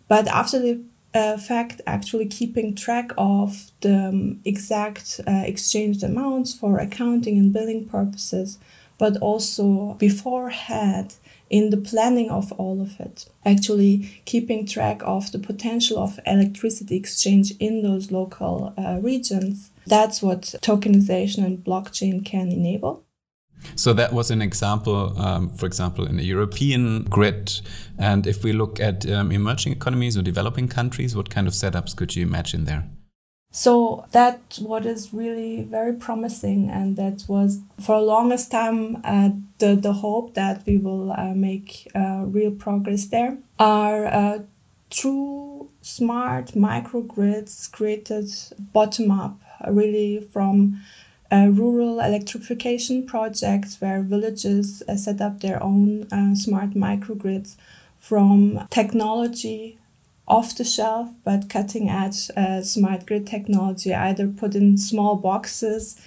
But 0.07 0.27
after 0.27 0.59
the 0.59 0.81
uh, 1.13 1.37
fact, 1.37 1.81
actually 1.85 2.25
keeping 2.25 2.75
track 2.75 3.11
of 3.17 3.71
the 3.81 4.09
um, 4.09 4.41
exact 4.45 5.19
uh, 5.27 5.43
exchanged 5.45 6.03
amounts 6.03 6.53
for 6.53 6.77
accounting 6.77 7.37
and 7.37 7.51
billing 7.51 7.87
purposes, 7.87 8.59
but 8.97 9.17
also 9.17 9.95
beforehand 9.99 11.15
in 11.49 11.69
the 11.69 11.77
planning 11.77 12.29
of 12.31 12.53
all 12.53 12.81
of 12.81 12.97
it. 12.99 13.25
Actually, 13.45 14.21
keeping 14.23 14.65
track 14.65 15.01
of 15.03 15.31
the 15.33 15.39
potential 15.39 15.97
of 15.99 16.19
electricity 16.25 16.95
exchange 16.95 17.51
in 17.59 17.83
those 17.83 18.09
local 18.09 18.73
uh, 18.77 18.97
regions. 19.01 19.71
That's 19.85 20.21
what 20.21 20.43
tokenization 20.61 21.43
and 21.43 21.57
blockchain 21.57 22.23
can 22.23 22.51
enable. 22.53 23.03
So 23.75 23.93
that 23.93 24.13
was 24.13 24.31
an 24.31 24.41
example, 24.41 25.19
um, 25.19 25.49
for 25.49 25.65
example, 25.65 26.05
in 26.05 26.19
a 26.19 26.23
European 26.23 27.03
grid. 27.03 27.61
And 27.97 28.27
if 28.27 28.43
we 28.43 28.53
look 28.53 28.79
at 28.79 29.09
um, 29.09 29.31
emerging 29.31 29.73
economies 29.73 30.17
or 30.17 30.21
developing 30.21 30.67
countries, 30.67 31.15
what 31.15 31.29
kind 31.29 31.47
of 31.47 31.53
setups 31.53 31.95
could 31.95 32.15
you 32.15 32.23
imagine 32.23 32.65
there? 32.65 32.85
So 33.53 34.05
that 34.13 34.59
what 34.61 34.85
is 34.85 35.13
really 35.13 35.63
very 35.63 35.93
promising, 35.93 36.69
and 36.69 36.95
that 36.95 37.25
was 37.27 37.59
for 37.81 37.99
the 37.99 38.05
longest 38.05 38.49
time 38.49 39.01
uh, 39.03 39.31
the 39.57 39.75
the 39.75 39.91
hope 39.91 40.35
that 40.35 40.65
we 40.65 40.77
will 40.77 41.11
uh, 41.11 41.33
make 41.33 41.85
uh, 41.93 42.23
real 42.25 42.51
progress 42.51 43.07
there 43.07 43.37
are 43.59 44.05
uh, 44.05 44.39
true 44.89 45.69
smart 45.81 46.51
microgrids 46.51 47.69
created 47.69 48.29
bottom 48.71 49.11
up, 49.11 49.41
really 49.67 50.21
from 50.21 50.79
uh, 51.31 51.47
rural 51.51 51.99
electrification 51.99 53.05
projects 53.05 53.79
where 53.79 54.01
villages 54.01 54.83
uh, 54.87 54.95
set 54.95 55.21
up 55.21 55.39
their 55.39 55.61
own 55.63 56.07
smart 56.35 56.71
microgrids 56.71 57.55
from 57.99 58.67
technology 58.69 59.77
off 60.27 60.55
the 60.55 60.63
shelf 60.63 61.09
but 61.23 61.49
cutting 61.49 61.89
edge 61.89 62.31
uh, 62.37 62.61
smart 62.61 63.05
grid 63.05 63.27
technology, 63.27 63.93
either 63.93 64.27
put 64.27 64.55
in 64.55 64.77
small 64.77 65.15
boxes 65.15 65.99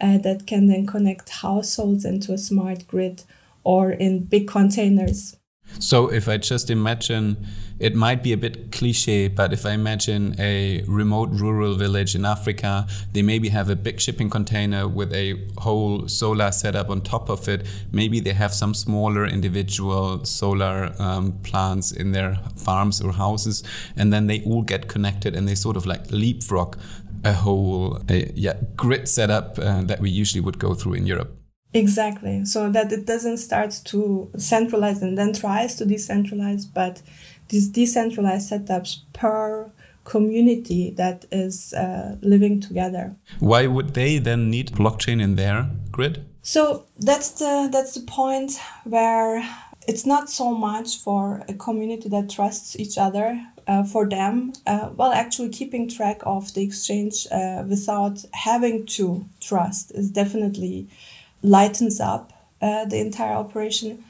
uh, 0.00 0.18
that 0.18 0.46
can 0.46 0.66
then 0.66 0.86
connect 0.86 1.28
households 1.28 2.04
into 2.04 2.32
a 2.32 2.38
smart 2.38 2.86
grid 2.86 3.24
or 3.64 3.90
in 3.90 4.24
big 4.24 4.48
containers. 4.48 5.36
So 5.78 6.12
if 6.12 6.28
I 6.28 6.36
just 6.36 6.70
imagine, 6.70 7.46
it 7.82 7.96
might 7.96 8.22
be 8.22 8.32
a 8.32 8.36
bit 8.36 8.70
cliche, 8.70 9.26
but 9.26 9.52
if 9.52 9.66
I 9.66 9.72
imagine 9.72 10.36
a 10.38 10.84
remote 10.86 11.30
rural 11.32 11.74
village 11.74 12.14
in 12.14 12.24
Africa, 12.24 12.86
they 13.12 13.22
maybe 13.22 13.48
have 13.48 13.68
a 13.68 13.74
big 13.74 14.00
shipping 14.00 14.30
container 14.30 14.86
with 14.86 15.12
a 15.12 15.26
whole 15.58 16.06
solar 16.06 16.52
setup 16.52 16.90
on 16.90 17.00
top 17.00 17.28
of 17.28 17.48
it. 17.48 17.66
Maybe 17.90 18.20
they 18.20 18.34
have 18.34 18.54
some 18.54 18.72
smaller 18.72 19.26
individual 19.26 20.24
solar 20.24 20.94
um, 21.00 21.32
plants 21.42 21.90
in 21.90 22.12
their 22.12 22.38
farms 22.56 23.00
or 23.00 23.12
houses, 23.12 23.64
and 23.96 24.12
then 24.12 24.28
they 24.28 24.42
all 24.44 24.62
get 24.62 24.86
connected 24.86 25.34
and 25.34 25.48
they 25.48 25.56
sort 25.56 25.76
of 25.76 25.84
like 25.84 26.08
leapfrog 26.12 26.78
a 27.24 27.32
whole 27.32 28.00
yeah, 28.08 28.54
grid 28.76 29.08
setup 29.08 29.58
uh, 29.58 29.82
that 29.82 30.00
we 30.00 30.10
usually 30.10 30.40
would 30.40 30.58
go 30.58 30.74
through 30.74 30.94
in 30.94 31.06
Europe. 31.06 31.36
Exactly. 31.74 32.44
So 32.44 32.70
that 32.70 32.92
it 32.92 33.06
doesn't 33.06 33.38
start 33.38 33.80
to 33.86 34.30
centralize 34.36 35.00
and 35.02 35.16
then 35.16 35.32
tries 35.32 35.74
to 35.76 35.86
decentralize, 35.86 36.64
but 36.72 37.00
these 37.52 37.68
decentralized 37.68 38.50
setups 38.50 39.02
per 39.12 39.70
community 40.04 40.90
that 40.96 41.26
is 41.30 41.72
uh, 41.74 42.16
living 42.22 42.60
together. 42.60 43.14
Why 43.38 43.66
would 43.66 43.94
they 43.94 44.18
then 44.18 44.50
need 44.50 44.72
blockchain 44.72 45.22
in 45.22 45.36
their 45.36 45.70
grid? 45.92 46.24
So 46.42 46.86
that's 46.98 47.30
the 47.30 47.68
that's 47.70 47.94
the 47.94 48.00
point 48.00 48.58
where 48.84 49.44
it's 49.86 50.06
not 50.06 50.30
so 50.30 50.54
much 50.54 50.98
for 50.98 51.42
a 51.48 51.54
community 51.54 52.08
that 52.08 52.30
trusts 52.30 52.74
each 52.76 52.98
other. 52.98 53.46
Uh, 53.68 53.84
for 53.84 54.08
them, 54.08 54.52
uh, 54.66 54.90
well, 54.96 55.12
actually 55.12 55.48
keeping 55.48 55.88
track 55.88 56.20
of 56.26 56.52
the 56.54 56.64
exchange 56.64 57.28
uh, 57.30 57.62
without 57.68 58.24
having 58.32 58.84
to 58.84 59.24
trust 59.40 59.92
is 59.92 60.10
definitely 60.10 60.88
lightens 61.42 62.00
up 62.00 62.32
uh, 62.60 62.84
the 62.86 62.98
entire 62.98 63.34
operation. 63.34 64.02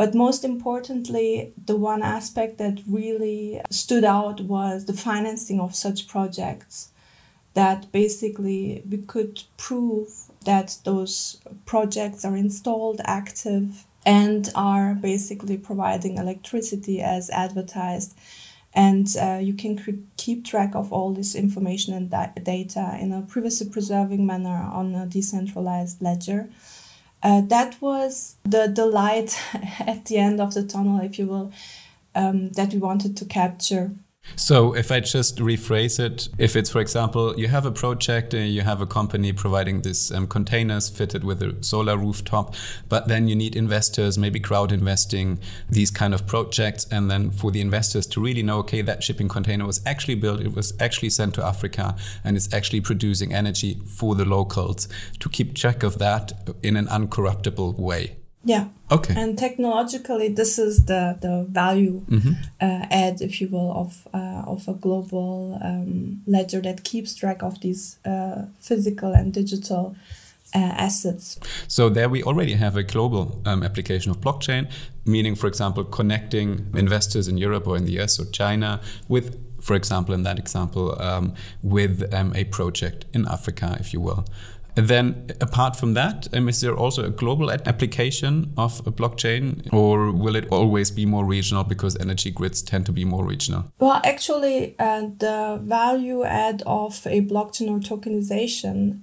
But 0.00 0.14
most 0.14 0.46
importantly, 0.46 1.52
the 1.66 1.76
one 1.76 2.02
aspect 2.02 2.56
that 2.56 2.80
really 2.88 3.60
stood 3.68 4.02
out 4.02 4.40
was 4.40 4.86
the 4.86 4.94
financing 4.94 5.60
of 5.60 5.74
such 5.74 6.08
projects. 6.08 6.88
That 7.52 7.92
basically 7.92 8.82
we 8.90 8.96
could 8.96 9.42
prove 9.58 10.08
that 10.46 10.78
those 10.84 11.42
projects 11.66 12.24
are 12.24 12.34
installed, 12.34 13.02
active, 13.04 13.84
and 14.06 14.48
are 14.54 14.94
basically 14.94 15.58
providing 15.58 16.16
electricity 16.16 17.02
as 17.02 17.28
advertised. 17.28 18.16
And 18.72 19.06
uh, 19.20 19.40
you 19.42 19.52
can 19.52 20.06
keep 20.16 20.46
track 20.46 20.74
of 20.74 20.94
all 20.94 21.12
this 21.12 21.34
information 21.34 21.92
and 21.92 22.08
data 22.42 22.96
in 22.98 23.12
a 23.12 23.20
privacy 23.20 23.68
preserving 23.68 24.24
manner 24.24 24.66
on 24.72 24.94
a 24.94 25.04
decentralized 25.04 26.00
ledger 26.00 26.48
uh, 27.22 27.42
that 27.42 27.80
was 27.80 28.36
the, 28.44 28.72
the 28.74 28.86
light 28.86 29.38
at 29.80 30.06
the 30.06 30.16
end 30.18 30.40
of 30.40 30.54
the 30.54 30.64
tunnel, 30.64 31.00
if 31.00 31.18
you 31.18 31.26
will, 31.26 31.52
um, 32.14 32.50
that 32.50 32.72
we 32.72 32.78
wanted 32.78 33.16
to 33.18 33.24
capture. 33.24 33.92
So, 34.36 34.74
if 34.74 34.90
I 34.90 35.00
just 35.00 35.36
rephrase 35.36 36.00
it, 36.00 36.28
if 36.38 36.56
it's, 36.56 36.70
for 36.70 36.80
example, 36.80 37.38
you 37.38 37.48
have 37.48 37.66
a 37.66 37.70
project, 37.70 38.32
uh, 38.32 38.38
you 38.38 38.62
have 38.62 38.80
a 38.80 38.86
company 38.86 39.32
providing 39.32 39.82
these 39.82 40.10
um, 40.10 40.26
containers 40.26 40.88
fitted 40.88 41.24
with 41.24 41.42
a 41.42 41.62
solar 41.62 41.96
rooftop, 41.96 42.54
but 42.88 43.06
then 43.06 43.28
you 43.28 43.36
need 43.36 43.54
investors, 43.54 44.16
maybe 44.16 44.40
crowd 44.40 44.72
investing, 44.72 45.40
these 45.68 45.90
kind 45.90 46.14
of 46.14 46.26
projects. 46.26 46.86
And 46.90 47.10
then 47.10 47.30
for 47.30 47.50
the 47.50 47.60
investors 47.60 48.06
to 48.08 48.20
really 48.20 48.42
know, 48.42 48.58
okay, 48.60 48.82
that 48.82 49.04
shipping 49.04 49.28
container 49.28 49.66
was 49.66 49.82
actually 49.84 50.14
built, 50.16 50.40
it 50.40 50.54
was 50.54 50.72
actually 50.80 51.10
sent 51.10 51.34
to 51.34 51.44
Africa, 51.44 51.94
and 52.24 52.36
it's 52.36 52.52
actually 52.52 52.80
producing 52.80 53.34
energy 53.34 53.80
for 53.86 54.14
the 54.14 54.24
locals, 54.24 54.88
to 55.18 55.28
keep 55.28 55.54
track 55.54 55.82
of 55.82 55.98
that 55.98 56.32
in 56.62 56.76
an 56.76 56.86
uncorruptible 56.86 57.78
way. 57.78 58.19
Yeah. 58.44 58.68
Okay. 58.90 59.14
And 59.14 59.38
technologically, 59.38 60.28
this 60.28 60.58
is 60.58 60.86
the 60.86 61.18
the 61.20 61.46
value 61.48 62.00
mm-hmm. 62.08 62.32
uh, 62.60 62.86
add, 62.90 63.20
if 63.20 63.40
you 63.40 63.48
will, 63.48 63.72
of 63.72 64.08
uh, 64.14 64.42
of 64.46 64.66
a 64.66 64.72
global 64.72 65.58
um, 65.62 66.22
ledger 66.26 66.60
that 66.62 66.82
keeps 66.82 67.14
track 67.14 67.42
of 67.42 67.60
these 67.60 67.98
uh, 68.04 68.46
physical 68.58 69.12
and 69.12 69.32
digital 69.32 69.94
uh, 70.54 70.58
assets. 70.58 71.38
So 71.68 71.88
there 71.88 72.08
we 72.08 72.22
already 72.22 72.54
have 72.54 72.76
a 72.76 72.82
global 72.82 73.40
um, 73.46 73.62
application 73.62 74.10
of 74.10 74.20
blockchain, 74.20 74.70
meaning, 75.04 75.36
for 75.36 75.46
example, 75.46 75.84
connecting 75.84 76.66
investors 76.74 77.28
in 77.28 77.36
Europe 77.38 77.66
or 77.66 77.76
in 77.76 77.84
the 77.84 78.00
US 78.00 78.18
or 78.18 78.24
China 78.26 78.80
with, 79.08 79.38
for 79.62 79.76
example, 79.76 80.14
in 80.14 80.22
that 80.24 80.38
example, 80.38 81.00
um, 81.00 81.34
with 81.62 82.12
um, 82.12 82.32
a 82.34 82.44
project 82.44 83.04
in 83.12 83.28
Africa, 83.28 83.76
if 83.78 83.92
you 83.92 84.00
will. 84.00 84.24
Then, 84.74 85.30
apart 85.40 85.76
from 85.76 85.94
that, 85.94 86.28
um, 86.32 86.48
is 86.48 86.60
there 86.60 86.76
also 86.76 87.04
a 87.04 87.10
global 87.10 87.50
application 87.50 88.52
of 88.56 88.80
a 88.86 88.92
blockchain, 88.92 89.72
or 89.72 90.10
will 90.10 90.36
it 90.36 90.48
always 90.50 90.90
be 90.90 91.06
more 91.06 91.24
regional 91.24 91.64
because 91.64 91.96
energy 91.96 92.30
grids 92.30 92.62
tend 92.62 92.86
to 92.86 92.92
be 92.92 93.04
more 93.04 93.24
regional? 93.24 93.72
Well, 93.78 94.00
actually, 94.04 94.76
uh, 94.78 95.08
the 95.18 95.60
value 95.62 96.24
add 96.24 96.62
of 96.66 97.06
a 97.06 97.22
blockchain 97.22 97.68
or 97.70 97.80
tokenization 97.80 99.00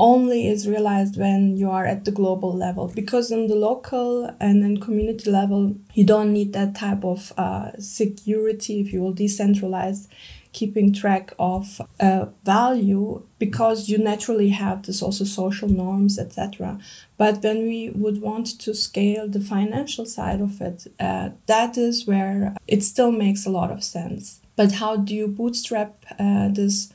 only 0.00 0.48
is 0.48 0.66
realized 0.66 1.18
when 1.18 1.58
you 1.58 1.70
are 1.70 1.84
at 1.84 2.06
the 2.06 2.10
global 2.10 2.56
level 2.56 2.90
because 2.94 3.30
on 3.30 3.48
the 3.48 3.54
local 3.54 4.34
and 4.40 4.62
then 4.62 4.80
community 4.80 5.30
level 5.30 5.76
you 5.92 6.04
don't 6.04 6.32
need 6.32 6.54
that 6.54 6.74
type 6.74 7.04
of 7.04 7.32
uh, 7.36 7.70
security 7.78 8.80
if 8.80 8.92
you 8.92 9.02
will 9.02 9.14
decentralize 9.14 10.08
keeping 10.52 10.92
track 10.92 11.32
of 11.38 11.80
uh, 12.00 12.26
value 12.44 13.22
because 13.38 13.88
you 13.88 13.98
naturally 13.98 14.50
have 14.50 14.82
this 14.84 15.02
also 15.02 15.24
social 15.24 15.68
norms 15.68 16.18
etc 16.18 16.78
but 17.16 17.42
when 17.42 17.66
we 17.66 17.90
would 17.90 18.20
want 18.20 18.58
to 18.58 18.74
scale 18.74 19.28
the 19.28 19.40
financial 19.40 20.06
side 20.06 20.40
of 20.40 20.60
it 20.60 20.86
uh, 20.98 21.30
that 21.46 21.76
is 21.76 22.06
where 22.06 22.54
it 22.66 22.82
still 22.82 23.12
makes 23.12 23.46
a 23.46 23.50
lot 23.50 23.70
of 23.70 23.82
sense 23.82 24.40
but 24.56 24.72
how 24.72 24.96
do 24.96 25.14
you 25.14 25.28
bootstrap 25.28 26.04
uh, 26.18 26.48
this 26.48 26.92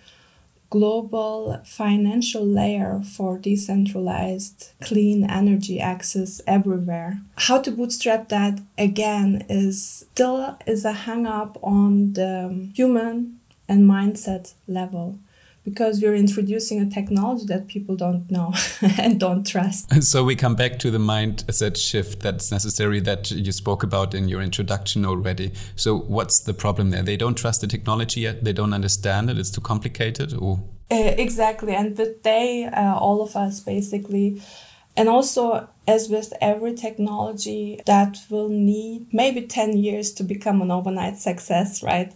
global 0.69 1.61
financial 1.63 2.45
layer 2.45 3.01
for 3.15 3.37
decentralized 3.37 4.71
clean 4.81 5.23
energy 5.29 5.79
access 5.79 6.41
everywhere. 6.47 7.21
How 7.37 7.61
to 7.61 7.71
bootstrap 7.71 8.29
that 8.29 8.59
again 8.77 9.45
is 9.47 10.05
still 10.11 10.57
is 10.65 10.83
a 10.83 10.91
hang 10.91 11.25
up 11.25 11.57
on 11.63 12.13
the 12.13 12.69
human 12.75 13.39
and 13.67 13.89
mindset 13.89 14.53
level 14.67 15.19
because 15.63 15.99
we're 15.99 16.15
introducing 16.15 16.79
a 16.79 16.87
technology 16.89 17.45
that 17.47 17.67
people 17.67 17.95
don't 17.95 18.29
know 18.29 18.53
and 18.99 19.19
don't 19.19 19.45
trust. 19.45 19.91
So 20.03 20.23
we 20.23 20.35
come 20.35 20.55
back 20.55 20.77
to 20.79 20.91
the 20.91 20.99
mindset 20.99 21.75
shift 21.75 22.21
that's 22.21 22.51
necessary 22.51 22.99
that 23.01 23.31
you 23.31 23.51
spoke 23.51 23.81
about 23.81 24.13
in 24.13 24.29
your 24.29 24.41
introduction 24.41 25.05
already. 25.05 25.51
So 25.75 25.97
what's 25.97 26.39
the 26.39 26.53
problem 26.53 26.91
there? 26.91 27.01
They 27.01 27.17
don't 27.17 27.35
trust 27.35 27.61
the 27.61 27.67
technology 27.67 28.21
yet. 28.21 28.43
They 28.43 28.53
don't 28.53 28.73
understand 28.73 29.29
it. 29.31 29.39
It's 29.39 29.49
too 29.49 29.61
complicated, 29.61 30.33
or 30.33 30.59
uh, 30.91 31.15
exactly. 31.17 31.73
And 31.73 31.97
with 31.97 32.21
they, 32.21 32.65
uh, 32.65 32.95
all 32.95 33.23
of 33.23 33.35
us 33.35 33.59
basically 33.59 34.41
and 34.97 35.09
also, 35.09 35.67
as 35.87 36.09
with 36.09 36.31
every 36.39 36.73
technology, 36.73 37.81
that 37.85 38.17
will 38.29 38.49
need 38.49 39.13
maybe 39.13 39.41
10 39.41 39.77
years 39.77 40.13
to 40.13 40.23
become 40.23 40.61
an 40.61 40.71
overnight 40.71 41.17
success, 41.17 41.83
right? 41.83 42.13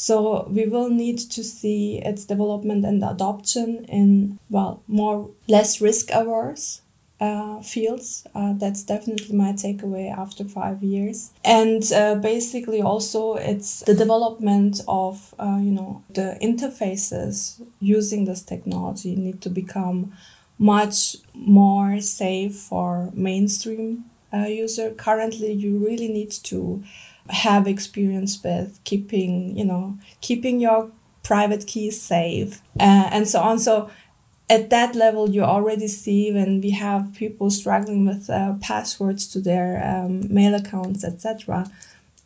So 0.00 0.46
we 0.48 0.64
will 0.66 0.90
need 0.90 1.18
to 1.18 1.42
see 1.42 1.98
its 1.98 2.24
development 2.24 2.84
and 2.84 3.02
adoption 3.02 3.84
in, 3.86 4.38
well, 4.48 4.80
more, 4.86 5.30
less 5.48 5.80
risk 5.80 6.10
averse 6.12 6.82
uh, 7.20 7.60
fields. 7.62 8.24
Uh, 8.32 8.52
that's 8.52 8.84
definitely 8.84 9.34
my 9.34 9.52
takeaway 9.54 10.16
after 10.16 10.44
five 10.44 10.84
years. 10.84 11.32
And 11.44 11.82
uh, 11.92 12.14
basically, 12.14 12.80
also 12.80 13.34
it's 13.34 13.80
the 13.80 13.94
development 13.94 14.82
of 14.86 15.34
uh, 15.36 15.58
you 15.60 15.72
know 15.72 16.04
the 16.14 16.38
interfaces 16.40 17.60
using 17.80 18.24
this 18.24 18.42
technology 18.42 19.16
need 19.16 19.40
to 19.42 19.50
become 19.50 20.12
much 20.60 21.16
more 21.34 22.00
safe 22.00 22.54
for 22.54 23.10
mainstream 23.14 24.04
uh, 24.32 24.46
user. 24.46 24.92
Currently, 24.92 25.52
you 25.54 25.78
really 25.84 26.08
need 26.08 26.30
to 26.30 26.84
have 27.28 27.66
experience 27.66 28.42
with 28.42 28.80
keeping, 28.84 29.56
you 29.56 29.64
know, 29.64 29.98
keeping 30.20 30.60
your 30.60 30.90
private 31.22 31.66
keys 31.66 32.00
safe 32.00 32.62
uh, 32.80 33.08
and 33.12 33.28
so 33.28 33.40
on. 33.40 33.58
So 33.58 33.90
at 34.50 34.70
that 34.70 34.94
level, 34.94 35.28
you 35.28 35.42
already 35.42 35.88
see 35.88 36.32
when 36.32 36.60
we 36.60 36.70
have 36.70 37.14
people 37.14 37.50
struggling 37.50 38.06
with 38.06 38.30
uh, 38.30 38.54
passwords 38.60 39.26
to 39.28 39.40
their 39.40 39.82
um, 39.84 40.32
mail 40.32 40.54
accounts, 40.54 41.04
etc. 41.04 41.70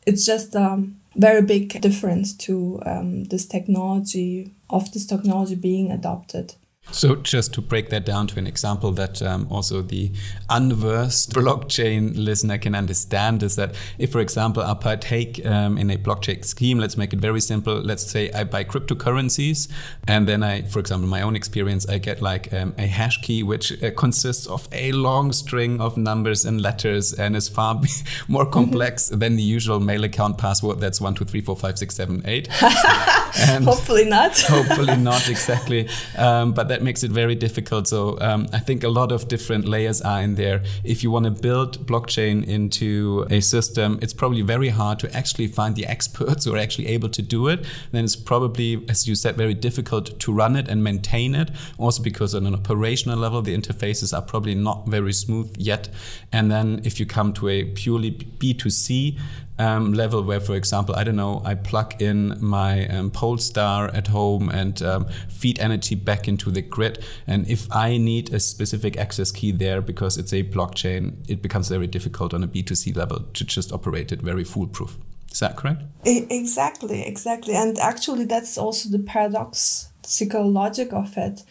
It's 0.06 0.24
just 0.24 0.54
a 0.54 0.84
very 1.16 1.42
big 1.42 1.80
difference 1.80 2.32
to 2.34 2.80
um, 2.86 3.24
this 3.24 3.46
technology 3.46 4.52
of 4.70 4.92
this 4.92 5.06
technology 5.06 5.56
being 5.56 5.90
adopted. 5.90 6.54
So, 6.90 7.14
just 7.14 7.54
to 7.54 7.62
break 7.62 7.90
that 7.90 8.04
down 8.04 8.26
to 8.28 8.38
an 8.38 8.46
example 8.46 8.90
that 8.92 9.22
um, 9.22 9.46
also 9.50 9.82
the 9.82 10.10
unversed 10.50 11.32
blockchain 11.32 12.12
listener 12.16 12.58
can 12.58 12.74
understand 12.74 13.42
is 13.42 13.56
that 13.56 13.74
if, 13.98 14.10
for 14.10 14.20
example, 14.20 14.62
I 14.62 14.74
partake 14.74 15.44
um, 15.46 15.78
in 15.78 15.90
a 15.90 15.96
blockchain 15.96 16.44
scheme, 16.44 16.78
let's 16.78 16.96
make 16.96 17.12
it 17.12 17.20
very 17.20 17.40
simple. 17.40 17.74
Let's 17.74 18.10
say 18.10 18.30
I 18.32 18.44
buy 18.44 18.64
cryptocurrencies, 18.64 19.68
and 20.08 20.28
then 20.28 20.42
I, 20.42 20.62
for 20.62 20.80
example, 20.80 21.08
my 21.08 21.22
own 21.22 21.36
experience, 21.36 21.88
I 21.88 21.98
get 21.98 22.20
like 22.20 22.52
um, 22.52 22.74
a 22.76 22.86
hash 22.86 23.22
key 23.22 23.42
which 23.44 23.80
uh, 23.82 23.92
consists 23.92 24.46
of 24.46 24.68
a 24.72 24.90
long 24.92 25.32
string 25.32 25.80
of 25.80 25.96
numbers 25.96 26.44
and 26.44 26.60
letters 26.60 27.14
and 27.14 27.36
is 27.36 27.48
far 27.48 27.74
more 28.28 28.42
mm-hmm. 28.42 28.52
complex 28.52 29.08
than 29.08 29.36
the 29.36 29.42
usual 29.42 29.78
mail 29.78 30.02
account 30.02 30.36
password 30.36 30.80
that's 30.80 31.00
one, 31.00 31.14
two, 31.14 31.24
three, 31.24 31.40
four, 31.40 31.56
five, 31.56 31.78
six, 31.78 31.94
seven, 31.94 32.22
eight. 32.26 32.48
hopefully 32.52 34.04
not. 34.04 34.38
hopefully 34.40 34.96
not, 34.96 35.28
exactly. 35.28 35.88
Um, 36.18 36.52
but 36.52 36.71
that 36.72 36.82
makes 36.82 37.04
it 37.04 37.10
very 37.10 37.34
difficult. 37.34 37.86
So 37.86 38.18
um, 38.22 38.48
I 38.50 38.58
think 38.58 38.82
a 38.82 38.88
lot 38.88 39.12
of 39.12 39.28
different 39.28 39.68
layers 39.68 40.00
are 40.00 40.22
in 40.22 40.36
there. 40.36 40.62
If 40.84 41.02
you 41.02 41.10
want 41.10 41.26
to 41.26 41.30
build 41.30 41.86
blockchain 41.86 42.46
into 42.46 43.26
a 43.28 43.42
system, 43.42 43.98
it's 44.00 44.14
probably 44.14 44.40
very 44.40 44.70
hard 44.70 44.98
to 45.00 45.14
actually 45.14 45.48
find 45.48 45.76
the 45.76 45.84
experts 45.84 46.44
who 46.46 46.54
are 46.54 46.58
actually 46.58 46.86
able 46.86 47.10
to 47.10 47.20
do 47.20 47.48
it. 47.48 47.66
Then 47.90 48.04
it's 48.04 48.16
probably, 48.16 48.82
as 48.88 49.06
you 49.06 49.14
said, 49.14 49.36
very 49.36 49.52
difficult 49.52 50.18
to 50.18 50.32
run 50.32 50.56
it 50.56 50.66
and 50.66 50.82
maintain 50.82 51.34
it. 51.34 51.50
Also 51.76 52.02
because 52.02 52.34
on 52.34 52.46
an 52.46 52.54
operational 52.54 53.18
level, 53.18 53.42
the 53.42 53.54
interfaces 53.54 54.16
are 54.16 54.22
probably 54.22 54.54
not 54.54 54.88
very 54.88 55.12
smooth 55.12 55.54
yet. 55.58 55.90
And 56.32 56.50
then 56.50 56.80
if 56.84 56.98
you 56.98 57.04
come 57.04 57.34
to 57.34 57.50
a 57.50 57.64
purely 57.64 58.12
B2C 58.12 59.18
um, 59.62 59.92
level 59.92 60.22
where, 60.22 60.40
for 60.40 60.56
example, 60.56 60.94
I 60.96 61.04
don't 61.04 61.16
know, 61.16 61.40
I 61.44 61.54
plug 61.54 62.02
in 62.02 62.36
my 62.44 62.86
um, 62.88 63.10
Polestar 63.10 63.88
at 63.94 64.08
home 64.08 64.48
and 64.48 64.82
um, 64.82 65.06
feed 65.28 65.60
energy 65.60 65.94
back 65.94 66.26
into 66.26 66.50
the 66.50 66.62
grid. 66.62 67.04
And 67.26 67.48
if 67.48 67.70
I 67.72 67.96
need 67.96 68.34
a 68.34 68.40
specific 68.40 68.96
access 68.96 69.30
key 69.30 69.52
there 69.52 69.80
because 69.80 70.18
it's 70.18 70.32
a 70.32 70.42
blockchain, 70.42 71.14
it 71.28 71.42
becomes 71.42 71.68
very 71.68 71.86
difficult 71.86 72.34
on 72.34 72.42
a 72.42 72.48
B2C 72.48 72.96
level 72.96 73.20
to 73.20 73.44
just 73.44 73.72
operate 73.72 74.10
it 74.10 74.20
very 74.20 74.44
foolproof. 74.44 74.98
Is 75.30 75.40
that 75.40 75.56
correct? 75.56 75.82
Exactly, 76.04 77.06
exactly. 77.06 77.54
And 77.54 77.78
actually, 77.78 78.24
that's 78.24 78.58
also 78.58 78.90
the 78.90 78.98
paradoxical 78.98 80.50
logic 80.50 80.92
of 80.92 81.16
it 81.16 81.42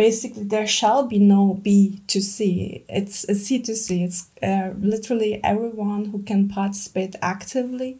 basically 0.00 0.44
there 0.44 0.66
shall 0.66 1.02
be 1.06 1.18
no 1.18 1.60
B 1.62 2.00
to 2.06 2.22
C. 2.22 2.82
It's 2.88 3.22
a 3.24 3.34
C 3.34 3.60
to 3.60 3.76
C. 3.76 4.02
It's 4.02 4.30
uh, 4.42 4.70
literally 4.80 5.44
everyone 5.44 6.06
who 6.06 6.22
can 6.22 6.48
participate 6.48 7.16
actively 7.20 7.98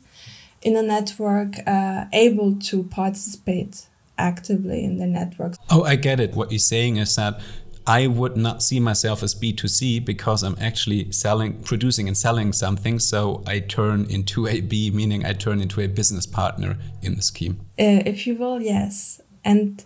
in 0.63 0.77
a 0.77 0.83
network 0.83 1.53
uh, 1.67 2.07
able 2.15 2.59
to 2.71 2.85
participate 2.85 3.87
actively 4.17 4.83
in 4.83 4.97
the 4.97 5.07
network. 5.07 5.57
Oh, 5.69 5.83
I 5.85 5.97
get 5.97 6.21
it. 6.21 6.33
What 6.35 6.51
you're 6.51 6.69
saying 6.77 6.97
is 6.97 7.15
that 7.17 7.39
I 7.87 8.07
would 8.07 8.35
not 8.35 8.63
see 8.63 8.81
myself 8.81 9.23
as 9.23 9.35
B2C 9.35 10.03
because 10.03 10.43
I'm 10.43 10.57
actually 10.59 11.13
selling, 11.13 11.63
producing 11.63 12.09
and 12.09 12.17
selling 12.17 12.55
something. 12.55 12.99
So 12.99 13.43
I 13.47 13.61
turn 13.61 14.07
into 14.09 14.47
a 14.47 14.63
B, 14.63 14.91
meaning 14.91 15.27
I 15.27 15.35
turn 15.35 15.61
into 15.61 15.83
a 15.83 15.87
business 15.87 16.25
partner 16.25 16.79
in 17.03 17.17
the 17.17 17.23
scheme. 17.23 17.61
Uh, 17.79 18.01
if 18.13 18.27
you 18.27 18.37
will, 18.37 18.63
yes. 18.63 19.21
And 19.45 19.85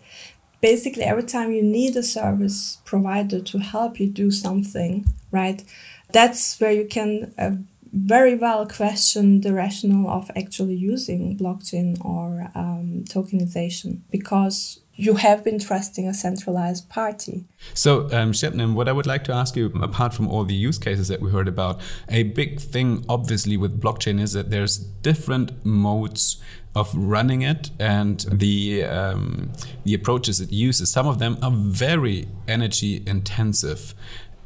basically 0.64 1.02
every 1.02 1.22
time 1.22 1.52
you 1.52 1.62
need 1.62 1.94
a 1.94 2.02
service 2.02 2.78
provider 2.86 3.38
to 3.38 3.58
help 3.58 4.00
you 4.00 4.06
do 4.06 4.30
something, 4.30 5.04
right? 5.30 5.62
That's 6.10 6.58
where 6.58 6.72
you 6.72 6.86
can 6.86 7.34
uh, 7.36 7.56
very 7.92 8.34
well 8.34 8.66
question 8.66 9.42
the 9.42 9.52
rationale 9.52 10.08
of 10.08 10.30
actually 10.34 10.76
using 10.76 11.36
blockchain 11.36 12.02
or 12.02 12.50
um, 12.54 13.04
tokenization 13.06 14.00
because 14.10 14.80
you 14.96 15.16
have 15.16 15.42
been 15.42 15.58
trusting 15.58 16.06
a 16.06 16.14
centralized 16.14 16.88
party. 16.88 17.44
So, 17.74 18.04
um, 18.12 18.32
Sebnem, 18.32 18.74
what 18.74 18.88
I 18.88 18.92
would 18.92 19.06
like 19.06 19.24
to 19.24 19.32
ask 19.32 19.56
you, 19.56 19.66
apart 19.82 20.14
from 20.14 20.28
all 20.28 20.44
the 20.44 20.54
use 20.54 20.78
cases 20.78 21.08
that 21.08 21.20
we 21.20 21.30
heard 21.30 21.48
about, 21.48 21.80
a 22.08 22.22
big 22.24 22.60
thing, 22.60 23.04
obviously, 23.08 23.56
with 23.56 23.80
blockchain 23.80 24.20
is 24.20 24.32
that 24.34 24.50
there's 24.50 24.78
different 24.78 25.64
modes 25.64 26.40
of 26.74 26.92
running 26.94 27.42
it 27.42 27.70
and 27.78 28.26
the 28.32 28.82
um, 28.84 29.52
the 29.84 29.94
approaches 29.94 30.40
it 30.40 30.50
uses. 30.50 30.90
Some 30.90 31.06
of 31.06 31.18
them 31.18 31.38
are 31.42 31.52
very 31.52 32.28
energy 32.48 33.02
intensive. 33.06 33.94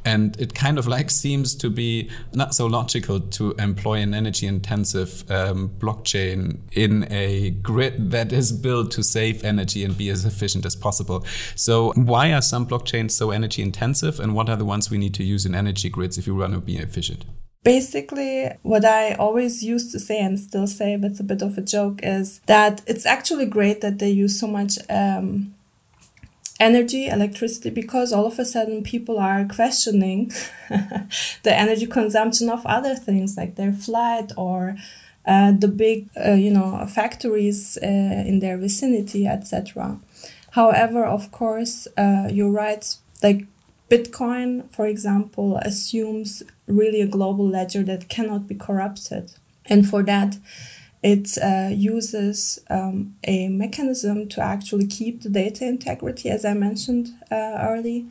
And 0.05 0.39
it 0.39 0.53
kind 0.53 0.77
of 0.79 0.87
like 0.87 1.09
seems 1.23 1.55
to 1.55 1.69
be 1.69 2.09
not 2.33 2.55
so 2.55 2.65
logical 2.65 3.19
to 3.19 3.51
employ 3.53 3.95
an 3.95 4.13
energy 4.13 4.47
intensive 4.47 5.29
um, 5.29 5.69
blockchain 5.79 6.59
in 6.71 7.07
a 7.11 7.51
grid 7.51 8.11
that 8.11 8.31
is 8.31 8.51
built 8.51 8.91
to 8.91 9.03
save 9.03 9.43
energy 9.43 9.83
and 9.83 9.97
be 9.97 10.09
as 10.09 10.25
efficient 10.25 10.65
as 10.65 10.75
possible. 10.75 11.25
So, 11.55 11.93
why 11.93 12.33
are 12.33 12.41
some 12.41 12.67
blockchains 12.67 13.11
so 13.11 13.31
energy 13.31 13.61
intensive, 13.61 14.19
and 14.19 14.35
what 14.35 14.49
are 14.49 14.55
the 14.55 14.65
ones 14.65 14.89
we 14.89 14.97
need 14.97 15.13
to 15.15 15.23
use 15.23 15.45
in 15.45 15.55
energy 15.55 15.89
grids 15.89 16.17
if 16.17 16.27
you 16.27 16.35
want 16.35 16.53
to 16.53 16.59
be 16.59 16.77
efficient? 16.77 17.25
Basically, 17.63 18.49
what 18.63 18.85
I 18.85 19.15
always 19.15 19.63
used 19.63 19.91
to 19.91 19.99
say 19.99 20.19
and 20.19 20.39
still 20.39 20.65
say 20.65 20.95
with 20.95 21.19
a 21.19 21.23
bit 21.23 21.41
of 21.41 21.57
a 21.57 21.61
joke 21.61 21.99
is 22.03 22.39
that 22.45 22.81
it's 22.87 23.05
actually 23.05 23.45
great 23.45 23.81
that 23.81 23.99
they 23.99 24.09
use 24.09 24.39
so 24.39 24.47
much 24.47 24.77
um, 24.89 25.53
energy, 26.59 27.07
electricity, 27.07 27.69
because 27.69 28.11
all 28.11 28.25
of 28.25 28.37
a 28.37 28.45
sudden 28.45 28.83
people 28.83 29.17
are 29.17 29.45
questioning 29.45 30.31
the 30.69 31.53
energy 31.53 31.87
consumption 31.87 32.49
of 32.49 32.65
other 32.65 32.95
things 32.95 33.37
like 33.37 33.55
their 33.55 33.71
flight 33.71 34.31
or 34.35 34.75
uh, 35.25 35.51
the 35.51 35.67
big, 35.67 36.09
uh, 36.25 36.33
you 36.33 36.51
know, 36.51 36.85
factories 36.85 37.77
uh, 37.81 37.85
in 37.85 38.39
their 38.39 38.57
vicinity, 38.57 39.27
etc. 39.27 39.99
However, 40.51 41.05
of 41.05 41.31
course, 41.31 41.87
uh, 41.97 42.27
you're 42.31 42.51
right. 42.51 42.83
Like 43.21 43.45
Bitcoin, 43.89 44.71
for 44.73 44.85
example, 44.85 45.57
assumes 45.57 46.43
really 46.67 47.01
a 47.01 47.07
global 47.07 47.47
ledger 47.47 47.83
that 47.83 48.09
cannot 48.09 48.47
be 48.47 48.55
corrupted. 48.55 49.31
And 49.65 49.87
for 49.87 50.03
that, 50.03 50.37
it 51.01 51.37
uh, 51.41 51.69
uses 51.71 52.59
um, 52.69 53.15
a 53.23 53.47
mechanism 53.47 54.27
to 54.29 54.41
actually 54.41 54.87
keep 54.87 55.21
the 55.21 55.29
data 55.29 55.65
integrity, 55.65 56.29
as 56.29 56.43
I 56.43 56.53
mentioned 56.53 57.11
uh, 57.31 57.57
early, 57.61 58.05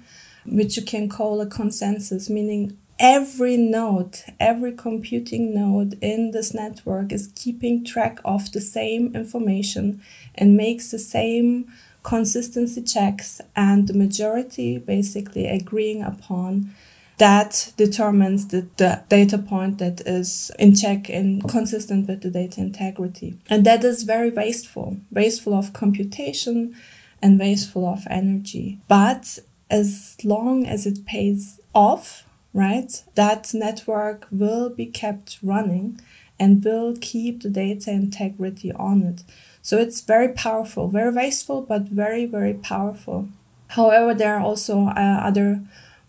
which 0.47 0.77
you 0.77 0.83
can 0.83 1.09
call 1.09 1.41
a 1.41 1.47
consensus, 1.47 2.31
meaning 2.31 2.79
every 2.99 3.57
node, 3.57 4.19
every 4.41 4.73
computing 4.73 5.55
node 5.55 5.99
in 6.01 6.31
this 6.31 6.55
network 6.55 7.13
is 7.13 7.33
keeping 7.35 7.85
track 7.85 8.21
of 8.25 8.51
the 8.53 8.61
same 8.61 9.15
information 9.15 10.01
and 10.35 10.57
makes 10.57 10.91
the 10.91 10.99
same 10.99 11.71
consistency 12.03 12.83
checks, 12.83 13.41
and 13.55 13.87
the 13.87 13.95
majority 13.95 14.79
basically 14.79 15.47
agreeing 15.47 16.03
upon 16.03 16.75
that 17.19 17.73
determines 17.77 18.49
the, 18.49 18.69
the 18.77 19.03
data 19.09 19.39
point 19.39 19.79
that 19.79 20.01
is 20.07 20.51
in 20.59 20.75
check 20.75 21.09
and 21.09 21.47
consistent 21.49 22.09
with 22.09 22.23
the 22.23 22.31
data 22.31 22.61
integrity. 22.61 23.39
And 23.51 23.65
that 23.67 23.85
is 23.85 24.05
very 24.05 24.31
wasteful, 24.31 24.99
wasteful 25.11 25.55
of 25.55 25.73
computation, 25.73 26.77
and 27.21 27.39
wasteful 27.39 27.87
of 27.87 28.07
energy. 28.09 28.79
But 28.89 29.39
as 29.71 30.17
long 30.23 30.67
as 30.67 30.87
it 30.87 31.05
pays 31.05 31.61
off, 31.75 32.25
right, 32.53 33.03
that 33.15 33.53
network 33.53 34.27
will 34.31 34.71
be 34.71 34.87
kept 34.87 35.39
running 35.43 36.01
and 36.39 36.65
will 36.65 36.95
keep 37.01 37.43
the 37.43 37.51
data 37.51 37.91
integrity 37.91 38.73
on 38.73 39.03
it. 39.03 39.25
So 39.61 39.77
it's 39.79 40.01
very 40.01 40.29
powerful, 40.29 40.89
very 40.89 41.13
wasteful, 41.13 41.63
but 41.63 41.83
very, 41.83 42.25
very 42.27 42.55
powerful. 42.55 43.29
However, 43.69 44.15
there 44.15 44.37
are 44.37 44.41
also 44.41 44.87
uh, 44.87 45.21
other 45.23 45.61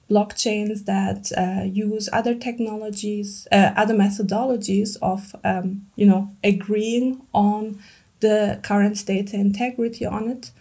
blockchains 0.09 0.85
that 0.85 1.31
uh, 1.37 1.63
use 1.63 2.09
other 2.11 2.33
technologies, 2.33 3.47
uh, 3.51 3.71
other 3.75 3.93
methodologies 3.93 4.97
of, 5.01 5.35
um, 5.43 5.85
you 5.95 6.05
know, 6.05 6.35
agreeing 6.43 7.21
on 7.33 7.79
the 8.19 8.59
current 8.63 9.05
data 9.05 9.35
integrity 9.37 10.05
on 10.05 10.27
it, 10.29 10.51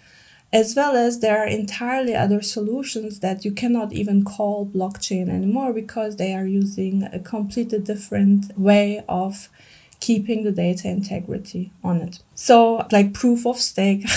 as 0.52 0.76
well 0.76 0.96
as 0.96 1.20
there 1.20 1.38
are 1.38 1.46
entirely 1.46 2.14
other 2.14 2.40
solutions 2.40 3.20
that 3.20 3.44
you 3.44 3.52
cannot 3.52 3.92
even 3.92 4.24
call 4.24 4.66
blockchain 4.66 5.28
anymore 5.28 5.72
because 5.72 6.16
they 6.16 6.34
are 6.34 6.46
using 6.46 7.02
a 7.12 7.18
completely 7.18 7.78
different 7.78 8.56
way 8.58 9.02
of 9.08 9.48
keeping 10.00 10.44
the 10.44 10.52
data 10.52 10.88
integrity 10.88 11.72
on 11.82 12.00
it. 12.00 12.20
So, 12.40 12.86
like 12.92 13.14
proof 13.14 13.44
of 13.46 13.56
stake, 13.56 14.04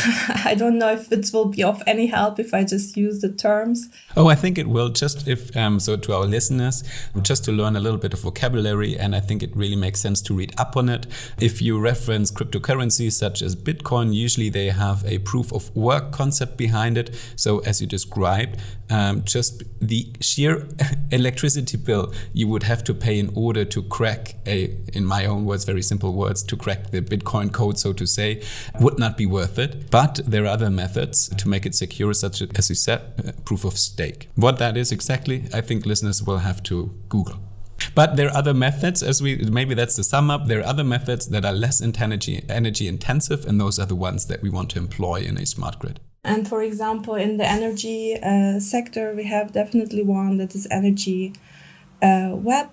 I 0.45 0.53
don't 0.55 0.77
know 0.77 0.91
if 0.91 1.11
it 1.11 1.31
will 1.33 1.45
be 1.45 1.63
of 1.63 1.81
any 1.87 2.05
help 2.05 2.39
if 2.39 2.53
I 2.53 2.63
just 2.63 2.95
use 2.95 3.19
the 3.19 3.31
terms. 3.31 3.89
Oh, 4.15 4.27
I 4.27 4.35
think 4.35 4.59
it 4.59 4.67
will. 4.67 4.89
Just 4.89 5.27
if 5.27 5.57
um, 5.57 5.79
so, 5.79 5.97
to 5.97 6.13
our 6.13 6.25
listeners, 6.25 6.83
just 7.23 7.43
to 7.45 7.51
learn 7.51 7.75
a 7.75 7.79
little 7.79 7.97
bit 7.97 8.13
of 8.13 8.19
vocabulary, 8.19 8.95
and 8.95 9.15
I 9.15 9.21
think 9.21 9.41
it 9.41 9.55
really 9.55 9.75
makes 9.75 10.01
sense 10.01 10.21
to 10.21 10.35
read 10.35 10.53
up 10.59 10.77
on 10.77 10.87
it. 10.87 11.07
If 11.39 11.63
you 11.63 11.79
reference 11.79 12.29
cryptocurrencies 12.29 13.13
such 13.13 13.41
as 13.41 13.55
Bitcoin, 13.55 14.13
usually 14.13 14.49
they 14.49 14.69
have 14.69 15.03
a 15.07 15.17
proof 15.17 15.51
of 15.51 15.75
work 15.75 16.11
concept 16.11 16.57
behind 16.57 16.99
it. 16.99 17.15
So, 17.35 17.57
as 17.61 17.81
you 17.81 17.87
described, 17.87 18.59
um, 18.91 19.23
just 19.23 19.63
the 19.81 20.13
sheer 20.19 20.67
electricity 21.11 21.77
bill 21.77 22.13
you 22.33 22.47
would 22.47 22.63
have 22.63 22.83
to 22.83 22.93
pay 22.93 23.17
in 23.17 23.31
order 23.35 23.65
to 23.65 23.81
crack 23.81 24.35
a, 24.45 24.77
in 24.93 25.05
my 25.05 25.25
own 25.25 25.45
words, 25.45 25.65
very 25.65 25.81
simple 25.81 26.13
words, 26.13 26.43
to 26.43 26.55
crack 26.55 26.91
the 26.91 27.01
Bitcoin 27.01 27.51
code, 27.51 27.79
so 27.79 27.93
to 27.93 28.10
say, 28.13 28.41
would 28.79 28.97
not 28.99 29.17
be 29.17 29.25
worth 29.25 29.57
it. 29.59 29.89
But 29.89 30.19
there 30.25 30.43
are 30.43 30.53
other 30.57 30.69
methods 30.69 31.29
to 31.29 31.49
make 31.49 31.65
it 31.65 31.75
secure, 31.75 32.13
such 32.13 32.41
as 32.59 32.69
you 32.69 32.75
said, 32.75 33.01
uh, 33.25 33.31
proof 33.45 33.65
of 33.65 33.77
stake. 33.77 34.29
What 34.35 34.57
that 34.59 34.77
is 34.77 34.91
exactly, 34.91 35.37
I 35.53 35.61
think 35.61 35.85
listeners 35.85 36.23
will 36.23 36.39
have 36.39 36.61
to 36.63 36.93
Google. 37.09 37.39
But 37.95 38.15
there 38.15 38.27
are 38.27 38.37
other 38.37 38.53
methods, 38.53 39.03
as 39.03 39.21
we 39.21 39.37
maybe 39.37 39.73
that's 39.73 39.95
the 39.95 40.03
sum 40.03 40.29
up. 40.29 40.47
There 40.47 40.59
are 40.59 40.65
other 40.73 40.83
methods 40.83 41.27
that 41.29 41.45
are 41.45 41.53
less 41.53 41.81
energy 41.81 42.43
energy 42.47 42.87
intensive, 42.87 43.45
and 43.47 43.59
those 43.59 43.79
are 43.79 43.87
the 43.87 43.95
ones 43.95 44.25
that 44.27 44.41
we 44.41 44.49
want 44.49 44.69
to 44.71 44.79
employ 44.79 45.21
in 45.21 45.37
a 45.37 45.45
smart 45.45 45.79
grid. 45.79 45.99
And 46.23 46.47
for 46.47 46.61
example, 46.61 47.15
in 47.15 47.37
the 47.37 47.47
energy 47.47 48.15
uh, 48.21 48.59
sector, 48.59 49.15
we 49.15 49.23
have 49.25 49.51
definitely 49.51 50.03
one 50.03 50.37
that 50.37 50.53
is 50.53 50.67
energy 50.69 51.33
uh, 52.01 52.31
web, 52.33 52.69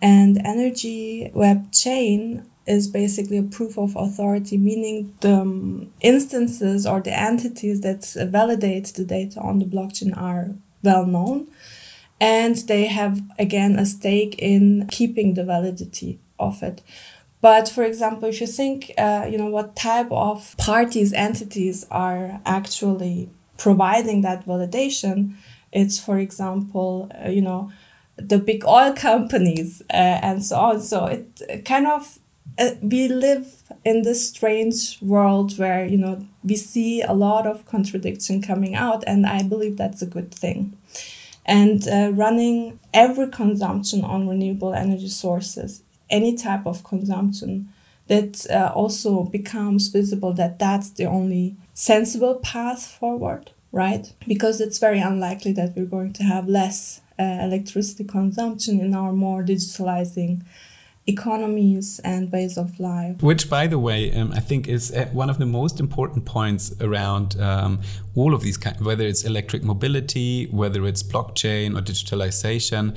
and 0.00 0.40
energy 0.44 1.30
web 1.34 1.70
chain 1.72 2.46
is 2.68 2.86
basically 2.86 3.38
a 3.38 3.42
proof 3.42 3.78
of 3.78 3.96
authority, 3.96 4.58
meaning 4.58 5.14
the 5.20 5.40
um, 5.40 5.90
instances 6.00 6.86
or 6.86 7.00
the 7.00 7.18
entities 7.18 7.80
that 7.80 8.04
validate 8.30 8.86
the 8.94 9.04
data 9.04 9.40
on 9.40 9.58
the 9.58 9.64
blockchain 9.64 10.16
are 10.16 10.50
well 10.82 11.06
known. 11.06 11.48
And 12.20 12.56
they 12.68 12.86
have, 12.86 13.22
again, 13.38 13.78
a 13.78 13.86
stake 13.86 14.34
in 14.38 14.86
keeping 14.90 15.34
the 15.34 15.44
validity 15.44 16.18
of 16.38 16.62
it. 16.62 16.82
But 17.40 17.68
for 17.68 17.84
example, 17.84 18.28
if 18.28 18.40
you 18.40 18.46
think, 18.46 18.92
uh, 18.98 19.26
you 19.30 19.38
know, 19.38 19.46
what 19.46 19.76
type 19.76 20.10
of 20.10 20.56
parties, 20.58 21.12
entities 21.12 21.86
are 21.90 22.40
actually 22.44 23.30
providing 23.56 24.22
that 24.22 24.44
validation, 24.46 25.34
it's, 25.72 25.98
for 25.98 26.18
example, 26.18 27.10
uh, 27.24 27.28
you 27.30 27.42
know, 27.42 27.70
the 28.16 28.38
big 28.38 28.64
oil 28.66 28.92
companies 28.96 29.82
uh, 29.90 30.18
and 30.22 30.44
so 30.44 30.56
on. 30.56 30.80
So 30.80 31.06
it 31.06 31.64
kind 31.64 31.86
of 31.86 32.18
uh, 32.58 32.70
we 32.82 33.08
live 33.08 33.62
in 33.84 34.02
this 34.02 34.28
strange 34.28 34.98
world 35.02 35.58
where 35.58 35.84
you 35.84 35.96
know 35.96 36.26
we 36.44 36.56
see 36.56 37.02
a 37.02 37.12
lot 37.12 37.46
of 37.46 37.64
contradiction 37.66 38.40
coming 38.42 38.74
out 38.74 39.04
and 39.06 39.26
i 39.26 39.42
believe 39.42 39.76
that's 39.76 40.02
a 40.02 40.06
good 40.06 40.32
thing. 40.34 40.76
And 41.46 41.88
uh, 41.88 42.10
running 42.12 42.78
every 42.92 43.28
consumption 43.28 44.04
on 44.04 44.28
renewable 44.28 44.74
energy 44.74 45.08
sources 45.08 45.82
any 46.10 46.36
type 46.36 46.66
of 46.66 46.84
consumption 46.84 47.72
that 48.06 48.46
uh, 48.50 48.72
also 48.74 49.24
becomes 49.24 49.88
visible 49.88 50.32
that 50.34 50.58
that's 50.58 50.90
the 50.90 51.06
only 51.06 51.56
sensible 51.74 52.36
path 52.36 52.86
forward 52.86 53.50
right? 53.72 54.12
Because 54.26 54.60
it's 54.60 54.78
very 54.78 55.00
unlikely 55.00 55.52
that 55.52 55.74
we're 55.76 55.84
going 55.84 56.12
to 56.14 56.22
have 56.22 56.48
less 56.48 57.00
uh, 57.18 57.22
electricity 57.22 58.04
consumption 58.04 58.80
in 58.80 58.94
our 58.94 59.12
more 59.12 59.42
digitalizing 59.42 60.42
economies 61.08 61.98
and 62.04 62.30
ways 62.30 62.56
of 62.56 62.78
life. 62.78 63.20
Which, 63.22 63.48
by 63.48 63.66
the 63.66 63.78
way, 63.78 64.12
um, 64.12 64.32
I 64.32 64.40
think 64.40 64.68
is 64.68 64.92
uh, 64.92 65.06
one 65.12 65.30
of 65.30 65.38
the 65.38 65.46
most 65.46 65.80
important 65.80 66.24
points 66.26 66.74
around 66.80 67.40
um, 67.40 67.80
all 68.14 68.34
of 68.34 68.42
these, 68.42 68.58
kind, 68.58 68.78
whether 68.80 69.04
it's 69.04 69.24
electric 69.24 69.64
mobility, 69.64 70.46
whether 70.46 70.86
it's 70.86 71.02
blockchain 71.02 71.76
or 71.76 71.80
digitalization. 71.82 72.94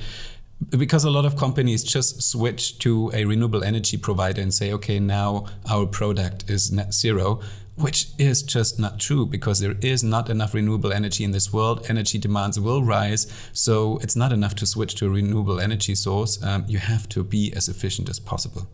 Because 0.70 1.04
a 1.04 1.10
lot 1.10 1.24
of 1.24 1.36
companies 1.36 1.82
just 1.82 2.22
switch 2.22 2.78
to 2.80 3.10
a 3.12 3.24
renewable 3.24 3.64
energy 3.64 3.96
provider 3.96 4.40
and 4.40 4.54
say, 4.54 4.72
okay, 4.72 5.00
now 5.00 5.46
our 5.68 5.86
product 5.86 6.48
is 6.48 6.70
net 6.70 6.94
zero 6.94 7.40
which 7.76 8.08
is 8.18 8.42
just 8.42 8.78
not 8.78 9.00
true 9.00 9.26
because 9.26 9.60
there 9.60 9.76
is 9.80 10.04
not 10.04 10.28
enough 10.28 10.54
renewable 10.54 10.92
energy 10.92 11.24
in 11.24 11.30
this 11.30 11.52
world. 11.52 11.84
Energy 11.88 12.18
demands 12.18 12.60
will 12.60 12.82
rise, 12.82 13.26
so 13.52 13.98
it's 14.02 14.16
not 14.16 14.32
enough 14.32 14.54
to 14.56 14.66
switch 14.66 14.94
to 14.96 15.06
a 15.06 15.10
renewable 15.10 15.58
energy 15.58 15.94
source. 15.94 16.42
Um, 16.42 16.64
you 16.68 16.78
have 16.78 17.08
to 17.10 17.24
be 17.24 17.52
as 17.54 17.68
efficient 17.68 18.08
as 18.08 18.20
possible. 18.20 18.68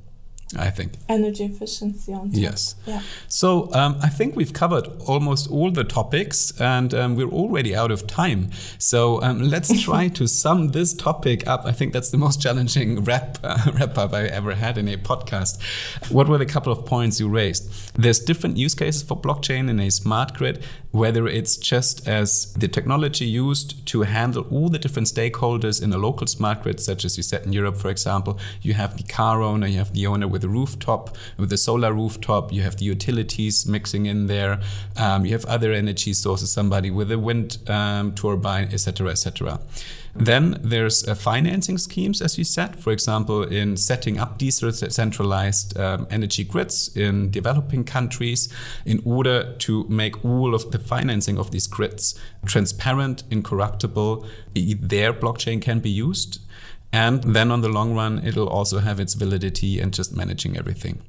I 0.57 0.71
think. 0.71 0.95
Energy 1.09 1.45
efficiency 1.45 2.13
on 2.13 2.31
top. 2.31 2.41
Yes. 2.41 2.75
Yeah. 2.87 3.03
So 3.29 3.73
um, 3.75 3.99
I 4.03 4.09
think 4.09 4.35
we've 4.35 4.55
covered 4.55 4.87
almost 5.07 5.51
all 5.51 5.71
the 5.71 5.85
topics 5.85 6.59
and 6.59 6.95
um, 6.95 7.17
we're 7.17 7.29
already 7.29 7.77
out 7.77 7.91
of 7.91 8.07
time. 8.07 8.51
So 8.79 9.21
um, 9.23 9.43
let's 9.43 9.83
try 9.85 10.09
to 10.09 10.27
sum 10.27 10.69
this 10.69 10.95
topic 10.95 11.47
up. 11.47 11.67
I 11.67 11.73
think 11.73 11.93
that's 11.93 12.11
the 12.11 12.17
most 12.17 12.41
challenging 12.41 13.05
wrap, 13.05 13.39
uh, 13.45 13.73
wrap 13.75 13.99
up 13.99 14.15
I 14.15 14.25
ever 14.25 14.55
had 14.55 14.79
in 14.79 14.89
a 14.89 14.97
podcast. 14.97 15.61
What 16.11 16.29
were 16.29 16.39
the 16.39 16.47
couple 16.47 16.73
of 16.73 16.87
points 16.87 17.21
you 17.21 17.29
raised? 17.29 17.95
There's 17.95 18.19
different 18.19 18.57
use 18.57 18.75
cases 18.75 19.03
for 19.03 19.21
blockchain 19.21 19.69
in 19.69 19.79
a 19.81 19.91
smart 19.91 20.33
grid, 20.33 20.65
whether 20.93 21.29
it's 21.29 21.59
just 21.59 22.09
as 22.09 22.55
the 22.55 22.69
technology 22.69 23.27
used 23.27 23.87
to 23.89 24.03
handle 24.03 24.47
all 24.51 24.71
the 24.71 24.79
different 24.79 25.09
stakeholders 25.09 25.83
in 25.83 25.93
a 25.93 25.99
local 25.99 26.27
smart 26.27 26.63
grid, 26.63 26.81
such 26.81 27.05
as 27.05 27.19
you 27.19 27.23
said 27.23 27.45
in 27.45 27.53
Europe, 27.53 27.77
for 27.77 27.91
example, 27.91 28.39
you 28.63 28.73
have 28.73 28.97
the 28.97 29.03
car 29.03 29.43
owner, 29.43 29.67
you 29.67 29.77
have 29.77 29.93
the 29.93 30.07
owner 30.07 30.27
with 30.27 30.38
the 30.39 30.49
rooftop, 30.49 31.17
with 31.37 31.51
the 31.51 31.57
solar 31.57 31.93
rooftop, 31.93 32.53
you 32.53 32.63
have 32.63 32.77
the 32.77 32.85
utilities 32.85 33.67
mixing 33.67 34.07
in 34.07 34.27
there, 34.27 34.61
um, 34.97 35.25
you 35.25 35.33
have 35.33 35.45
other 35.47 35.73
energy 35.73 36.13
sources, 36.13 36.53
somebody 36.53 36.91
with 36.91 37.11
a 37.13 37.19
wind 37.19 37.59
um, 37.69 38.15
turbine, 38.15 38.69
etc., 38.73 39.11
etc. 39.11 39.61
Then 40.15 40.59
there's 40.63 41.07
uh, 41.07 41.15
financing 41.15 41.79
schemes, 41.79 42.21
as 42.21 42.39
you 42.39 42.45
said, 42.45 42.77
for 42.77 42.93
example, 42.93 43.45
in 43.45 43.77
setting 43.77 44.19
up 44.19 44.37
decentralized 44.39 45.79
um, 45.79 46.09
energy 46.11 46.43
grids 46.45 46.97
in 46.97 47.31
developing 47.31 47.85
countries 47.85 48.53
in 48.85 49.01
order 49.05 49.55
to 49.59 49.85
make 49.89 50.25
all 50.25 50.55
of 50.55 50.73
the 50.73 50.79
financing 50.79 51.39
of 51.39 51.53
these 51.53 51.69
grids 51.69 52.19
transparent, 52.47 53.23
incorruptible. 53.31 54.27
Their 54.55 55.13
blockchain 55.13 55.63
can 55.63 55.79
be 55.79 55.91
used. 55.91 56.41
And 56.93 57.23
then 57.23 57.51
on 57.51 57.61
the 57.61 57.69
long 57.69 57.95
run, 57.95 58.25
it'll 58.25 58.49
also 58.49 58.79
have 58.79 58.99
its 58.99 59.15
validity 59.15 59.79
and 59.79 59.93
just 59.93 60.17
managing 60.17 60.57
everything. 60.57 61.03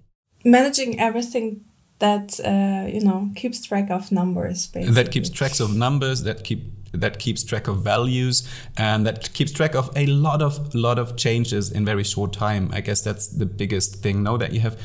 Managing 0.44 1.00
everything 1.00 1.66
that 2.00 2.40
uh, 2.46 2.88
you 2.88 3.02
know 3.02 3.30
keeps 3.36 3.66
track 3.66 3.90
of 3.90 4.12
numbers 4.12 4.68
basically. 4.68 4.96
that 4.96 5.12
keeps 5.12 5.30
tracks 5.30 5.60
of 5.60 5.76
numbers 5.76 6.24
that 6.24 6.44
keep 6.44 6.64
that 6.94 7.20
keeps 7.20 7.44
track 7.44 7.68
of 7.68 7.84
values 7.84 8.48
and 8.78 9.06
that 9.06 9.32
keeps 9.34 9.52
track 9.52 9.76
of 9.76 9.92
a 9.96 10.06
lot 10.08 10.42
of 10.42 10.74
lot 10.74 10.98
of 10.98 11.16
changes 11.18 11.72
in 11.72 11.86
very 11.86 12.04
short 12.04 12.34
time 12.34 12.70
i 12.74 12.82
guess 12.82 13.02
that's 13.02 13.28
the 13.28 13.46
biggest 13.46 13.98
thing 13.98 14.24
now 14.24 14.38
that 14.38 14.54
you 14.54 14.60
have 14.60 14.80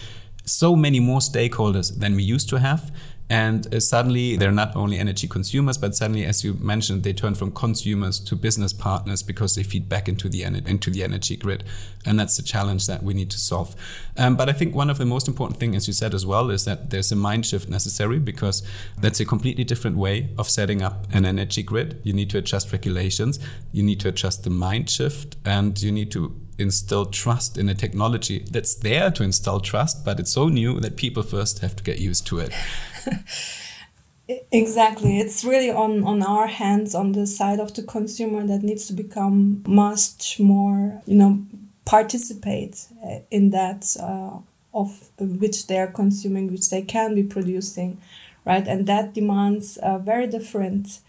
so 0.45 0.77
many 0.77 1.01
more 1.01 1.21
stakeholders 1.21 1.99
than 1.99 2.15
we 2.15 2.23
used 2.23 2.49
to 2.49 2.59
have 2.59 2.93
and 3.31 3.73
uh, 3.75 3.81
suddenly 3.81 4.37
they're 4.37 4.53
not 4.53 4.77
only 4.77 4.99
energy 4.99 5.27
consumers, 5.27 5.79
but 5.79 5.95
suddenly, 5.95 6.25
as 6.25 6.45
you 6.45 6.55
mentioned, 6.55 7.03
they 7.05 7.13
turn 7.13 7.35
from 7.35 7.53
consumers 7.53 8.21
to 8.21 8.37
business 8.37 8.73
partners 8.73 9.23
because 9.23 9.55
they 9.55 9.63
feed 9.63 9.89
back 9.89 10.09
into 10.09 10.29
the 10.29 10.43
into 10.43 10.91
the 10.91 11.03
energy 11.03 11.37
grid, 11.37 11.65
and 12.05 12.21
that's 12.21 12.37
the 12.37 12.43
challenge 12.43 12.87
that 12.87 13.03
we 13.03 13.15
need 13.15 13.31
to 13.31 13.39
solve. 13.39 13.75
Um, 14.19 14.37
but 14.37 14.49
I 14.49 14.53
think 14.53 14.75
one 14.75 14.91
of 14.91 14.99
the 14.99 15.07
most 15.07 15.27
important 15.27 15.59
things, 15.59 15.77
as 15.77 15.87
you 15.87 15.95
said 15.95 16.13
as 16.13 16.27
well, 16.27 16.51
is 16.51 16.67
that 16.67 16.91
there's 16.91 17.11
a 17.13 17.17
mind 17.17 17.47
shift 17.47 17.69
necessary 17.69 18.19
because 18.19 18.63
that's 19.01 19.21
a 19.21 19.25
completely 19.25 19.65
different 19.65 19.97
way 19.97 20.29
of 20.37 20.49
setting 20.51 20.83
up 20.83 21.07
an 21.13 21.25
energy 21.25 21.63
grid. 21.63 22.01
You 22.05 22.13
need 22.13 22.29
to 22.31 22.39
adjust 22.39 22.73
regulations, 22.73 23.39
you 23.73 23.83
need 23.83 24.01
to 24.01 24.09
adjust 24.09 24.45
the 24.45 24.51
mind 24.51 24.91
shift, 24.91 25.37
and 25.47 25.81
you 25.81 25.93
need 25.93 26.11
to 26.13 26.44
instill 26.59 27.07
trust 27.07 27.59
in 27.59 27.69
a 27.69 27.75
technology 27.75 28.45
that's 28.51 28.75
there 28.75 29.11
to 29.11 29.23
install 29.23 29.61
trust, 29.61 30.05
but 30.05 30.21
it's 30.21 30.33
so 30.33 30.49
new 30.49 30.81
that 30.81 30.97
people 30.97 31.23
first 31.23 31.61
have 31.61 31.77
to 31.77 31.85
get 31.85 31.99
used 31.99 32.27
to 32.29 32.38
it. 32.38 32.53
Exactly. 34.51 35.19
It's 35.19 35.45
really 35.45 35.71
on, 35.71 36.03
on 36.05 36.23
our 36.23 36.47
hands, 36.47 36.95
on 36.95 37.12
the 37.12 37.27
side 37.27 37.61
of 37.61 37.75
the 37.75 37.83
consumer 37.83 38.47
that 38.47 38.62
needs 38.62 38.87
to 38.87 38.95
become 38.95 39.62
much 39.67 40.40
more, 40.40 41.03
you 41.05 41.14
know, 41.14 41.45
participate 41.85 42.87
uh, 43.05 43.19
in 43.31 43.51
that 43.51 43.95
uh, 44.01 44.38
of 44.73 45.11
which 45.19 45.67
they 45.67 45.79
are 45.79 45.87
consuming, 45.87 46.51
which 46.51 46.71
they 46.71 46.81
can 46.81 47.14
be 47.14 47.23
producing, 47.23 48.01
right? 48.47 48.67
And 48.67 48.87
that 48.87 49.12
demands 49.12 49.79
a 49.83 49.99
very 49.99 50.27
different, 50.27 51.01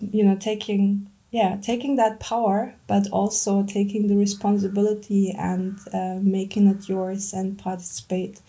you 0.00 0.24
know, 0.24 0.34
taking 0.34 1.08
yeah 1.34 1.52
taking 1.60 1.96
that 1.96 2.14
power 2.20 2.58
but 2.86 3.04
also 3.10 3.62
taking 3.62 4.08
the 4.08 4.16
responsibility 4.16 5.24
and 5.38 5.78
uh, 5.92 6.18
making 6.22 6.64
it 6.68 6.88
yours 6.88 7.34
and 7.34 7.58
participate 7.58 8.40